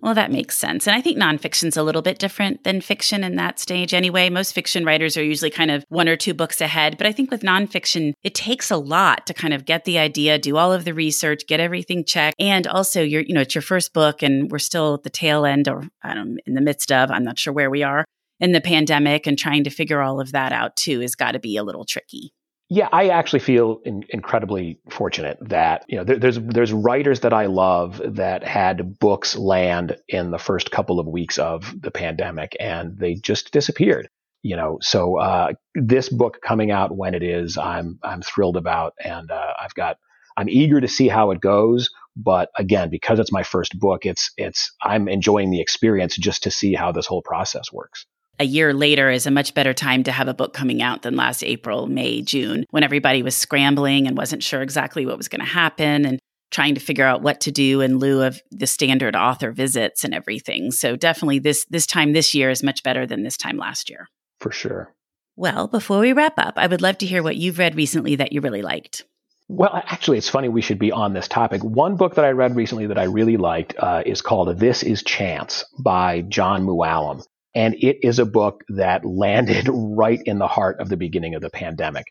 Well, 0.00 0.14
that 0.14 0.30
makes 0.30 0.58
sense. 0.58 0.86
And 0.86 0.94
I 0.94 1.00
think 1.00 1.16
nonfiction's 1.16 1.76
a 1.76 1.82
little 1.82 2.02
bit 2.02 2.18
different 2.18 2.64
than 2.64 2.80
fiction 2.80 3.24
in 3.24 3.36
that 3.36 3.58
stage 3.58 3.94
anyway. 3.94 4.28
Most 4.28 4.52
fiction 4.52 4.84
writers 4.84 5.16
are 5.16 5.24
usually 5.24 5.50
kind 5.50 5.70
of 5.70 5.84
one 5.88 6.06
or 6.06 6.16
two 6.16 6.34
books 6.34 6.60
ahead. 6.60 6.98
But 6.98 7.06
I 7.06 7.12
think 7.12 7.30
with 7.30 7.40
nonfiction, 7.40 8.12
it 8.22 8.34
takes 8.34 8.70
a 8.70 8.76
lot 8.76 9.26
to 9.26 9.34
kind 9.34 9.54
of 9.54 9.64
get 9.64 9.84
the 9.84 9.98
idea, 9.98 10.38
do 10.38 10.58
all 10.58 10.72
of 10.72 10.84
the 10.84 10.92
research, 10.92 11.46
get 11.48 11.60
everything 11.60 12.04
checked. 12.04 12.36
And 12.38 12.66
also 12.66 13.02
you're, 13.02 13.22
you 13.22 13.34
know, 13.34 13.40
it's 13.40 13.54
your 13.54 13.62
first 13.62 13.94
book 13.94 14.22
and 14.22 14.50
we're 14.50 14.58
still 14.58 14.94
at 14.94 15.02
the 15.02 15.10
tail 15.10 15.46
end 15.46 15.66
or 15.66 15.88
I 16.02 16.14
don't 16.14 16.38
in 16.46 16.54
the 16.54 16.60
midst 16.60 16.92
of, 16.92 17.10
I'm 17.10 17.24
not 17.24 17.38
sure 17.38 17.52
where 17.52 17.70
we 17.70 17.82
are 17.82 18.04
in 18.38 18.52
the 18.52 18.60
pandemic 18.60 19.26
and 19.26 19.38
trying 19.38 19.64
to 19.64 19.70
figure 19.70 20.02
all 20.02 20.20
of 20.20 20.32
that 20.32 20.52
out 20.52 20.76
too 20.76 21.00
has 21.00 21.14
got 21.14 21.32
to 21.32 21.38
be 21.38 21.56
a 21.56 21.64
little 21.64 21.86
tricky. 21.86 22.32
Yeah, 22.68 22.88
I 22.92 23.08
actually 23.10 23.40
feel 23.40 23.80
in, 23.84 24.04
incredibly 24.08 24.80
fortunate 24.90 25.38
that 25.40 25.84
you 25.88 25.98
know 25.98 26.04
there, 26.04 26.18
there's 26.18 26.40
there's 26.40 26.72
writers 26.72 27.20
that 27.20 27.32
I 27.32 27.46
love 27.46 28.00
that 28.04 28.42
had 28.42 28.98
books 28.98 29.36
land 29.36 29.96
in 30.08 30.32
the 30.32 30.38
first 30.38 30.72
couple 30.72 30.98
of 30.98 31.06
weeks 31.06 31.38
of 31.38 31.80
the 31.80 31.92
pandemic 31.92 32.56
and 32.58 32.98
they 32.98 33.14
just 33.14 33.52
disappeared. 33.52 34.08
You 34.42 34.56
know, 34.56 34.78
so 34.80 35.18
uh, 35.18 35.52
this 35.74 36.08
book 36.08 36.38
coming 36.42 36.70
out 36.70 36.96
when 36.96 37.14
it 37.14 37.22
is, 37.22 37.56
I'm 37.56 37.98
I'm 38.02 38.22
thrilled 38.22 38.56
about, 38.56 38.94
and 39.02 39.30
uh, 39.30 39.52
I've 39.60 39.74
got 39.74 39.98
I'm 40.36 40.48
eager 40.48 40.80
to 40.80 40.88
see 40.88 41.08
how 41.08 41.30
it 41.30 41.40
goes. 41.40 41.90
But 42.16 42.50
again, 42.56 42.90
because 42.90 43.18
it's 43.20 43.32
my 43.32 43.42
first 43.44 43.78
book, 43.78 44.06
it's 44.06 44.32
it's 44.36 44.72
I'm 44.82 45.08
enjoying 45.08 45.50
the 45.50 45.60
experience 45.60 46.16
just 46.16 46.42
to 46.44 46.50
see 46.50 46.74
how 46.74 46.90
this 46.90 47.06
whole 47.06 47.22
process 47.22 47.72
works 47.72 48.06
a 48.38 48.44
year 48.44 48.74
later 48.74 49.10
is 49.10 49.26
a 49.26 49.30
much 49.30 49.54
better 49.54 49.72
time 49.72 50.02
to 50.04 50.12
have 50.12 50.28
a 50.28 50.34
book 50.34 50.52
coming 50.52 50.82
out 50.82 51.02
than 51.02 51.16
last 51.16 51.42
April, 51.42 51.86
May, 51.86 52.22
June, 52.22 52.64
when 52.70 52.82
everybody 52.82 53.22
was 53.22 53.34
scrambling 53.34 54.06
and 54.06 54.16
wasn't 54.16 54.42
sure 54.42 54.62
exactly 54.62 55.06
what 55.06 55.16
was 55.16 55.28
going 55.28 55.40
to 55.40 55.46
happen 55.46 56.04
and 56.04 56.18
trying 56.50 56.74
to 56.74 56.80
figure 56.80 57.04
out 57.04 57.22
what 57.22 57.40
to 57.40 57.50
do 57.50 57.80
in 57.80 57.98
lieu 57.98 58.22
of 58.22 58.40
the 58.50 58.66
standard 58.66 59.16
author 59.16 59.50
visits 59.50 60.04
and 60.04 60.14
everything. 60.14 60.70
So 60.70 60.96
definitely 60.96 61.38
this 61.38 61.66
this 61.70 61.86
time 61.86 62.12
this 62.12 62.34
year 62.34 62.50
is 62.50 62.62
much 62.62 62.82
better 62.82 63.06
than 63.06 63.22
this 63.22 63.36
time 63.36 63.56
last 63.56 63.90
year. 63.90 64.08
For 64.40 64.52
sure. 64.52 64.94
Well, 65.34 65.66
before 65.66 65.98
we 66.00 66.12
wrap 66.12 66.38
up, 66.38 66.54
I 66.56 66.66
would 66.66 66.80
love 66.80 66.98
to 66.98 67.06
hear 67.06 67.22
what 67.22 67.36
you've 67.36 67.58
read 67.58 67.74
recently 67.74 68.16
that 68.16 68.32
you 68.32 68.40
really 68.40 68.62
liked. 68.62 69.04
Well, 69.48 69.70
actually, 69.74 70.18
it's 70.18 70.28
funny 70.28 70.48
we 70.48 70.62
should 70.62 70.78
be 70.78 70.90
on 70.90 71.12
this 71.12 71.28
topic. 71.28 71.62
One 71.62 71.96
book 71.96 72.16
that 72.16 72.24
I 72.24 72.30
read 72.30 72.56
recently 72.56 72.86
that 72.86 72.98
I 72.98 73.04
really 73.04 73.36
liked 73.36 73.74
uh, 73.78 74.02
is 74.04 74.20
called 74.20 74.58
This 74.58 74.82
Is 74.82 75.02
Chance 75.04 75.64
by 75.78 76.22
Jon 76.22 76.64
Mooallem. 76.64 77.24
And 77.56 77.74
it 77.74 78.06
is 78.06 78.18
a 78.18 78.26
book 78.26 78.62
that 78.68 79.04
landed 79.04 79.68
right 79.72 80.20
in 80.24 80.38
the 80.38 80.46
heart 80.46 80.78
of 80.78 80.88
the 80.88 80.96
beginning 80.96 81.34
of 81.34 81.42
the 81.42 81.50
pandemic. 81.50 82.06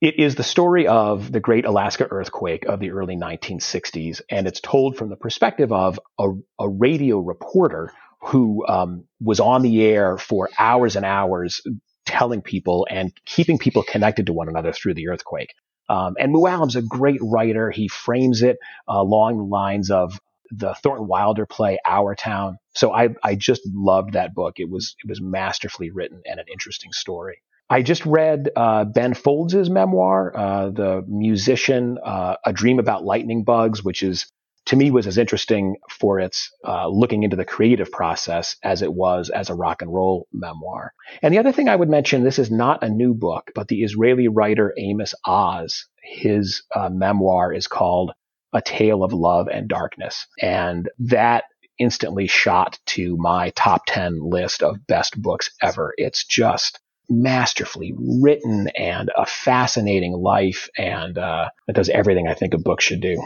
It 0.00 0.18
is 0.18 0.34
the 0.34 0.44
story 0.44 0.86
of 0.86 1.30
the 1.30 1.40
great 1.40 1.66
Alaska 1.66 2.06
earthquake 2.10 2.64
of 2.64 2.80
the 2.80 2.92
early 2.92 3.16
1960s, 3.16 4.22
and 4.30 4.46
it's 4.46 4.60
told 4.60 4.96
from 4.96 5.10
the 5.10 5.16
perspective 5.16 5.72
of 5.72 6.00
a, 6.18 6.30
a 6.58 6.68
radio 6.68 7.18
reporter 7.18 7.92
who 8.20 8.66
um, 8.66 9.04
was 9.20 9.40
on 9.40 9.62
the 9.62 9.84
air 9.84 10.16
for 10.16 10.48
hours 10.58 10.96
and 10.96 11.04
hours 11.04 11.60
telling 12.06 12.40
people 12.40 12.86
and 12.88 13.12
keeping 13.26 13.58
people 13.58 13.82
connected 13.82 14.26
to 14.26 14.32
one 14.32 14.48
another 14.48 14.72
through 14.72 14.94
the 14.94 15.08
earthquake. 15.08 15.52
Um, 15.88 16.14
and 16.18 16.34
Mooallem's 16.34 16.76
a 16.76 16.82
great 16.82 17.20
writer. 17.22 17.70
He 17.70 17.88
frames 17.88 18.42
it 18.42 18.58
uh, 18.88 18.94
along 18.96 19.36
the 19.36 19.44
lines 19.44 19.90
of 19.90 20.18
the 20.50 20.74
Thornton 20.82 21.06
Wilder 21.06 21.46
play 21.46 21.78
Our 21.86 22.14
Town. 22.14 22.58
So 22.74 22.92
I, 22.92 23.08
I 23.22 23.34
just 23.34 23.62
loved 23.66 24.12
that 24.12 24.34
book. 24.34 24.54
It 24.58 24.70
was 24.70 24.94
it 25.02 25.08
was 25.08 25.20
masterfully 25.20 25.90
written 25.90 26.22
and 26.24 26.40
an 26.40 26.46
interesting 26.50 26.92
story. 26.92 27.42
I 27.70 27.82
just 27.82 28.06
read 28.06 28.48
uh, 28.56 28.84
Ben 28.86 29.12
Folds' 29.12 29.68
memoir, 29.68 30.32
uh, 30.34 30.70
the 30.70 31.04
musician, 31.06 31.98
uh, 32.02 32.36
A 32.46 32.52
Dream 32.52 32.78
About 32.78 33.04
Lightning 33.04 33.44
Bugs, 33.44 33.84
which 33.84 34.02
is 34.02 34.26
to 34.68 34.76
me 34.76 34.90
was 34.90 35.06
as 35.06 35.16
interesting 35.16 35.76
for 35.90 36.20
its 36.20 36.50
uh, 36.66 36.88
looking 36.88 37.22
into 37.22 37.36
the 37.36 37.44
creative 37.44 37.90
process 37.90 38.56
as 38.62 38.82
it 38.82 38.92
was 38.92 39.30
as 39.30 39.48
a 39.48 39.54
rock 39.54 39.80
and 39.80 39.92
roll 39.92 40.28
memoir. 40.32 40.92
And 41.22 41.32
the 41.32 41.38
other 41.38 41.52
thing 41.52 41.70
I 41.70 41.76
would 41.76 41.88
mention, 41.88 42.22
this 42.22 42.38
is 42.38 42.50
not 42.50 42.82
a 42.82 42.88
new 42.90 43.14
book, 43.14 43.50
but 43.54 43.68
the 43.68 43.82
Israeli 43.82 44.28
writer 44.28 44.74
Amos 44.76 45.14
Oz, 45.24 45.86
his 46.02 46.62
uh, 46.74 46.90
memoir 46.90 47.52
is 47.52 47.66
called 47.66 48.12
A 48.52 48.62
Tale 48.62 49.04
of 49.04 49.12
Love 49.12 49.48
and 49.48 49.68
Darkness, 49.68 50.26
and 50.40 50.88
that 50.98 51.44
instantly 51.78 52.26
shot 52.26 52.78
to 52.86 53.16
my 53.18 53.50
top 53.50 53.82
10 53.86 54.20
list 54.20 54.62
of 54.62 54.86
best 54.86 55.20
books 55.20 55.50
ever. 55.62 55.94
It's 55.96 56.24
just 56.24 56.80
masterfully 57.08 57.94
written 57.96 58.68
and 58.76 59.10
a 59.16 59.24
fascinating 59.24 60.12
life 60.12 60.68
and 60.76 61.16
uh, 61.16 61.48
it 61.66 61.74
does 61.74 61.88
everything 61.88 62.28
I 62.28 62.34
think 62.34 62.52
a 62.52 62.58
book 62.58 62.80
should 62.80 63.00
do. 63.00 63.22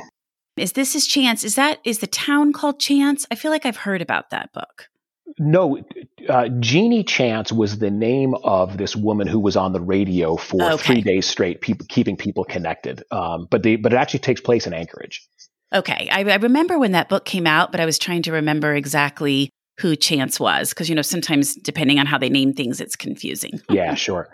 Is 0.56 0.72
this 0.72 0.92
his 0.92 1.06
chance? 1.06 1.44
Is 1.44 1.54
that 1.54 1.80
is 1.84 1.98
the 1.98 2.06
town 2.06 2.52
called 2.52 2.78
Chance? 2.78 3.26
I 3.30 3.34
feel 3.34 3.50
like 3.50 3.64
I've 3.64 3.78
heard 3.78 4.02
about 4.02 4.30
that 4.30 4.52
book. 4.52 4.88
No, 5.38 5.78
uh, 6.28 6.48
Genie 6.60 7.04
Chance 7.04 7.52
was 7.52 7.78
the 7.78 7.90
name 7.90 8.34
of 8.44 8.76
this 8.76 8.94
woman 8.94 9.26
who 9.26 9.40
was 9.40 9.56
on 9.56 9.72
the 9.72 9.80
radio 9.80 10.36
for 10.36 10.62
okay. 10.62 10.76
three 10.76 11.00
days 11.00 11.26
straight, 11.26 11.62
keeping 11.88 12.16
people 12.16 12.44
connected. 12.44 13.02
Um, 13.10 13.46
but 13.50 13.62
the 13.62 13.76
but 13.76 13.92
it 13.92 13.96
actually 13.96 14.20
takes 14.20 14.40
place 14.40 14.66
in 14.66 14.74
Anchorage. 14.74 15.26
Okay, 15.72 16.08
I, 16.10 16.22
I 16.24 16.36
remember 16.36 16.78
when 16.78 16.92
that 16.92 17.08
book 17.08 17.24
came 17.24 17.46
out, 17.46 17.72
but 17.72 17.80
I 17.80 17.86
was 17.86 17.98
trying 17.98 18.22
to 18.22 18.32
remember 18.32 18.74
exactly 18.74 19.50
who 19.80 19.96
Chance 19.96 20.38
was 20.38 20.70
because 20.70 20.88
you 20.88 20.94
know 20.94 21.02
sometimes 21.02 21.54
depending 21.56 21.98
on 21.98 22.06
how 22.06 22.18
they 22.18 22.28
name 22.28 22.52
things, 22.52 22.80
it's 22.80 22.96
confusing. 22.96 23.60
yeah, 23.70 23.94
sure. 23.96 24.28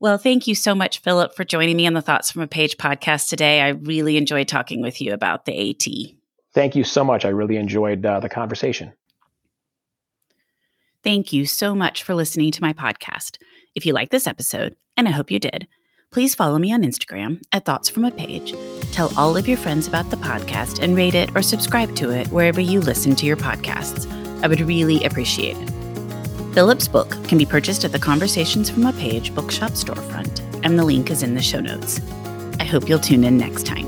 Well, 0.00 0.16
thank 0.16 0.46
you 0.46 0.54
so 0.54 0.76
much, 0.76 1.00
Philip, 1.00 1.34
for 1.34 1.44
joining 1.44 1.76
me 1.76 1.86
on 1.86 1.92
the 1.92 2.02
Thoughts 2.02 2.30
from 2.30 2.42
a 2.42 2.46
Page 2.46 2.76
podcast 2.76 3.28
today. 3.28 3.60
I 3.60 3.70
really 3.70 4.16
enjoyed 4.16 4.46
talking 4.46 4.80
with 4.80 5.00
you 5.00 5.12
about 5.12 5.44
the 5.44 5.70
AT. 5.70 6.14
Thank 6.54 6.76
you 6.76 6.84
so 6.84 7.02
much. 7.02 7.24
I 7.24 7.30
really 7.30 7.56
enjoyed 7.56 8.06
uh, 8.06 8.20
the 8.20 8.28
conversation. 8.28 8.92
Thank 11.08 11.32
you 11.32 11.46
so 11.46 11.74
much 11.74 12.02
for 12.02 12.14
listening 12.14 12.52
to 12.52 12.60
my 12.60 12.74
podcast. 12.74 13.38
If 13.74 13.86
you 13.86 13.94
like 13.94 14.10
this 14.10 14.26
episode, 14.26 14.76
and 14.94 15.08
I 15.08 15.10
hope 15.10 15.30
you 15.30 15.38
did, 15.38 15.66
please 16.10 16.34
follow 16.34 16.58
me 16.58 16.70
on 16.70 16.82
Instagram 16.82 17.40
at 17.50 17.64
Thoughts 17.64 17.88
from 17.88 18.04
a 18.04 18.10
Page. 18.10 18.54
Tell 18.92 19.10
all 19.18 19.34
of 19.34 19.48
your 19.48 19.56
friends 19.56 19.88
about 19.88 20.10
the 20.10 20.18
podcast 20.18 20.82
and 20.82 20.94
rate 20.94 21.14
it 21.14 21.34
or 21.34 21.40
subscribe 21.40 21.96
to 21.96 22.10
it 22.10 22.26
wherever 22.28 22.60
you 22.60 22.82
listen 22.82 23.16
to 23.16 23.24
your 23.24 23.38
podcasts. 23.38 24.06
I 24.42 24.48
would 24.48 24.60
really 24.60 25.02
appreciate 25.02 25.56
it. 25.56 25.70
Philip's 26.52 26.88
book 26.88 27.08
can 27.26 27.38
be 27.38 27.46
purchased 27.46 27.86
at 27.86 27.92
the 27.92 27.98
Conversations 27.98 28.68
from 28.68 28.84
a 28.84 28.92
Page 28.92 29.34
bookshop 29.34 29.70
storefront, 29.70 30.42
and 30.62 30.78
the 30.78 30.84
link 30.84 31.10
is 31.10 31.22
in 31.22 31.32
the 31.32 31.40
show 31.40 31.60
notes. 31.60 32.02
I 32.60 32.64
hope 32.64 32.86
you'll 32.86 32.98
tune 32.98 33.24
in 33.24 33.38
next 33.38 33.64
time. 33.64 33.87